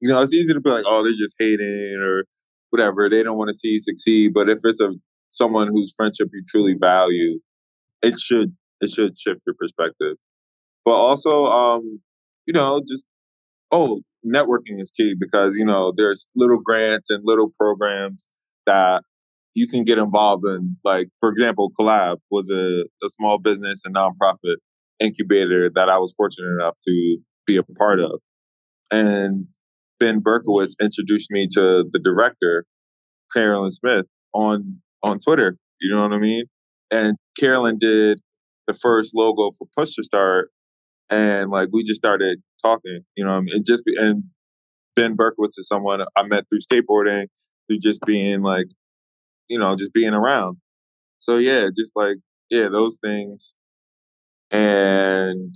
You 0.02 0.08
know, 0.08 0.20
it's 0.20 0.34
easy 0.34 0.52
to 0.52 0.60
be 0.60 0.68
like, 0.68 0.84
oh, 0.86 1.04
they're 1.04 1.12
just 1.12 1.36
hating 1.38 1.96
or 2.02 2.24
whatever. 2.70 3.08
They 3.08 3.22
don't 3.22 3.38
want 3.38 3.50
to 3.50 3.54
see 3.54 3.68
you 3.68 3.80
succeed. 3.80 4.34
But 4.34 4.50
if 4.50 4.58
it's 4.64 4.80
a 4.80 4.90
someone 5.30 5.68
whose 5.68 5.94
friendship 5.96 6.28
you 6.32 6.42
truly 6.48 6.74
value, 6.78 7.38
it 8.02 8.18
should 8.18 8.56
it 8.80 8.90
should 8.90 9.16
shift 9.16 9.40
your 9.46 9.54
perspective. 9.54 10.16
But 10.84 10.94
also, 10.94 11.46
um, 11.46 12.00
you 12.46 12.52
know, 12.52 12.82
just 12.86 13.04
oh, 13.70 14.00
networking 14.26 14.80
is 14.80 14.90
key 14.90 15.14
because 15.18 15.54
you 15.56 15.64
know 15.64 15.92
there's 15.96 16.26
little 16.34 16.58
grants 16.58 17.08
and 17.08 17.22
little 17.24 17.52
programs 17.56 18.26
that 18.66 19.04
you 19.54 19.68
can 19.68 19.84
get 19.84 19.98
involved 19.98 20.44
in. 20.46 20.76
Like, 20.84 21.08
for 21.20 21.28
example, 21.28 21.70
Collab 21.78 22.16
was 22.30 22.50
a, 22.50 22.84
a 23.04 23.08
small 23.10 23.38
business 23.38 23.82
and 23.84 23.94
nonprofit 23.94 24.56
incubator 24.98 25.70
that 25.74 25.88
I 25.88 25.98
was 25.98 26.12
fortunate 26.16 26.48
enough 26.58 26.74
to 26.86 27.18
be 27.46 27.56
a 27.56 27.62
part 27.62 28.00
of. 28.00 28.20
And 28.90 29.46
Ben 30.02 30.20
Berkowitz 30.20 30.74
introduced 30.82 31.30
me 31.30 31.46
to 31.52 31.84
the 31.92 32.00
director, 32.02 32.64
Carolyn 33.32 33.70
Smith, 33.70 34.06
on 34.34 34.80
on 35.04 35.20
Twitter. 35.20 35.56
You 35.80 35.94
know 35.94 36.02
what 36.02 36.12
I 36.12 36.18
mean? 36.18 36.46
And 36.90 37.16
Carolyn 37.38 37.78
did 37.78 38.20
the 38.66 38.74
first 38.74 39.14
logo 39.14 39.52
for 39.56 39.68
Push 39.76 39.94
to 39.94 40.02
Start, 40.02 40.50
and 41.08 41.52
like 41.52 41.68
we 41.72 41.84
just 41.84 42.00
started 42.00 42.42
talking. 42.60 43.02
You 43.16 43.24
know, 43.24 43.42
it 43.46 43.64
just 43.64 43.84
and 43.86 44.24
Ben 44.96 45.16
Berkowitz 45.16 45.56
is 45.56 45.68
someone 45.68 46.00
I 46.16 46.24
met 46.24 46.46
through 46.50 46.60
skateboarding, 46.60 47.28
through 47.68 47.78
just 47.78 48.00
being 48.04 48.42
like 48.42 48.66
you 49.48 49.56
know, 49.56 49.76
just 49.76 49.92
being 49.92 50.14
around. 50.14 50.56
So 51.20 51.36
yeah, 51.36 51.66
just 51.76 51.92
like 51.94 52.16
yeah, 52.50 52.68
those 52.70 52.98
things. 53.04 53.54
And 54.50 55.54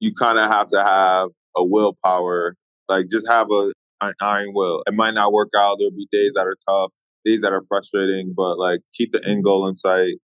you 0.00 0.12
kind 0.12 0.40
of 0.40 0.50
have 0.50 0.66
to 0.68 0.82
have 0.82 1.28
a 1.56 1.64
willpower, 1.64 2.56
like 2.88 3.08
just 3.08 3.26
have 3.28 3.50
a 3.50 3.72
an 4.00 4.12
iron 4.20 4.52
will. 4.52 4.82
It 4.86 4.94
might 4.94 5.14
not 5.14 5.32
work 5.32 5.50
out. 5.56 5.76
There'll 5.78 5.90
be 5.90 6.08
days 6.12 6.32
that 6.34 6.46
are 6.46 6.56
tough, 6.68 6.92
days 7.24 7.40
that 7.40 7.52
are 7.52 7.62
frustrating, 7.68 8.34
but 8.36 8.58
like 8.58 8.80
keep 8.92 9.12
the 9.12 9.24
end 9.24 9.44
goal 9.44 9.66
in 9.68 9.74
sight. 9.74 10.14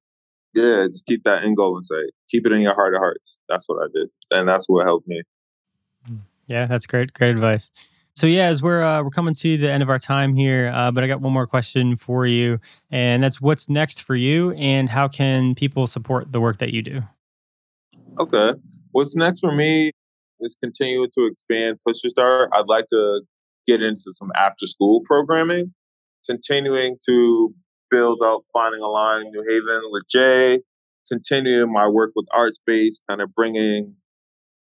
Yeah, 0.54 0.86
just 0.86 1.06
keep 1.06 1.24
that 1.24 1.44
end 1.44 1.56
goal 1.56 1.76
in 1.78 1.84
sight. 1.84 2.10
Keep 2.30 2.46
it 2.46 2.52
in 2.52 2.60
your 2.60 2.74
heart 2.74 2.94
of 2.94 3.00
hearts. 3.00 3.38
That's 3.48 3.66
what 3.66 3.82
I 3.82 3.86
did, 3.94 4.08
and 4.30 4.48
that's 4.48 4.68
what 4.68 4.84
helped 4.84 5.08
me. 5.08 5.22
Mm. 6.10 6.20
Yeah, 6.46 6.66
that's 6.66 6.86
great. 6.86 7.12
Great 7.14 7.30
advice. 7.30 7.70
So 8.14 8.26
yeah, 8.26 8.48
as 8.48 8.62
we're 8.62 8.82
uh, 8.82 9.02
we're 9.02 9.10
coming 9.10 9.32
to 9.32 9.56
the 9.56 9.70
end 9.70 9.82
of 9.82 9.88
our 9.88 9.98
time 9.98 10.34
here, 10.34 10.70
uh, 10.74 10.90
but 10.90 11.02
I 11.02 11.06
got 11.06 11.22
one 11.22 11.32
more 11.32 11.46
question 11.46 11.96
for 11.96 12.26
you, 12.26 12.60
and 12.90 13.22
that's 13.22 13.40
what's 13.40 13.70
next 13.70 14.02
for 14.02 14.14
you, 14.14 14.52
and 14.52 14.90
how 14.90 15.08
can 15.08 15.54
people 15.54 15.86
support 15.86 16.30
the 16.30 16.40
work 16.40 16.58
that 16.58 16.74
you 16.74 16.82
do? 16.82 17.02
Okay, 18.20 18.52
what's 18.90 19.16
next 19.16 19.40
for 19.40 19.52
me 19.52 19.92
is 20.42 20.56
continuing 20.62 21.08
to 21.18 21.26
expand 21.26 21.78
Push 21.86 22.00
to 22.00 22.10
Start. 22.10 22.50
I'd 22.52 22.66
like 22.66 22.86
to 22.92 23.22
get 23.66 23.82
into 23.82 24.12
some 24.12 24.30
after 24.36 24.66
school 24.66 25.00
programming, 25.04 25.72
continuing 26.28 26.96
to 27.08 27.54
build 27.90 28.20
up 28.22 28.40
Finding 28.52 28.82
a 28.82 28.88
Line 28.88 29.26
in 29.26 29.32
New 29.32 29.44
Haven 29.48 29.82
with 29.90 30.04
Jay, 30.10 30.60
continuing 31.10 31.72
my 31.72 31.88
work 31.88 32.12
with 32.14 32.26
Artspace, 32.34 32.96
kind 33.08 33.20
of 33.20 33.34
bringing 33.34 33.94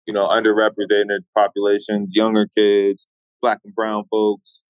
you 0.06 0.12
know 0.12 0.26
underrepresented 0.26 1.20
populations, 1.36 2.14
younger 2.14 2.46
kids 2.56 3.06
black 3.42 3.58
and 3.64 3.74
brown 3.74 4.04
folks 4.10 4.62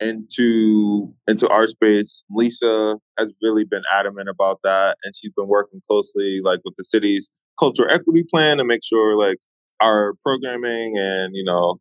into 0.00 1.12
into 1.26 1.48
our 1.48 1.66
space. 1.66 2.22
Lisa 2.30 2.98
has 3.18 3.32
really 3.42 3.64
been 3.64 3.82
adamant 3.92 4.28
about 4.28 4.60
that, 4.62 4.96
and 5.02 5.14
she's 5.16 5.32
been 5.32 5.48
working 5.48 5.80
closely, 5.88 6.40
like 6.44 6.60
with 6.64 6.74
the 6.76 6.84
city's 6.84 7.30
cultural 7.58 7.92
equity 7.92 8.24
plan, 8.30 8.58
to 8.58 8.64
make 8.64 8.82
sure 8.84 9.16
like 9.16 9.38
our 9.80 10.14
programming 10.24 10.96
and 10.98 11.34
you 11.34 11.44
know 11.44 11.78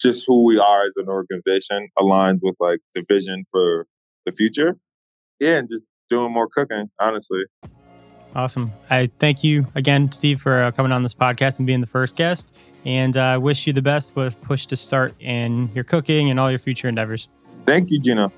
just 0.00 0.24
who 0.26 0.44
we 0.44 0.58
are 0.58 0.84
as 0.84 0.94
an 0.96 1.08
organization 1.08 1.88
aligns 1.98 2.40
with 2.42 2.56
like 2.60 2.80
the 2.94 3.04
vision 3.08 3.44
for 3.50 3.86
the 4.26 4.32
future. 4.32 4.76
Yeah, 5.40 5.58
and 5.58 5.68
just 5.68 5.84
doing 6.10 6.32
more 6.32 6.48
cooking, 6.48 6.90
honestly. 7.00 7.44
Awesome. 8.34 8.70
I 8.90 9.10
thank 9.18 9.42
you 9.42 9.66
again, 9.74 10.12
Steve, 10.12 10.42
for 10.42 10.62
uh, 10.62 10.70
coming 10.70 10.92
on 10.92 11.02
this 11.02 11.14
podcast 11.14 11.58
and 11.58 11.66
being 11.66 11.80
the 11.80 11.86
first 11.86 12.16
guest. 12.16 12.54
And 12.84 13.16
I 13.16 13.34
uh, 13.34 13.40
wish 13.40 13.66
you 13.66 13.72
the 13.72 13.82
best 13.82 14.14
with 14.14 14.40
Push 14.42 14.66
to 14.66 14.76
Start 14.76 15.14
in 15.20 15.70
your 15.74 15.84
cooking 15.84 16.30
and 16.30 16.38
all 16.38 16.50
your 16.50 16.58
future 16.58 16.88
endeavors. 16.88 17.28
Thank 17.64 17.90
you, 17.90 17.98
Gino. 17.98 18.30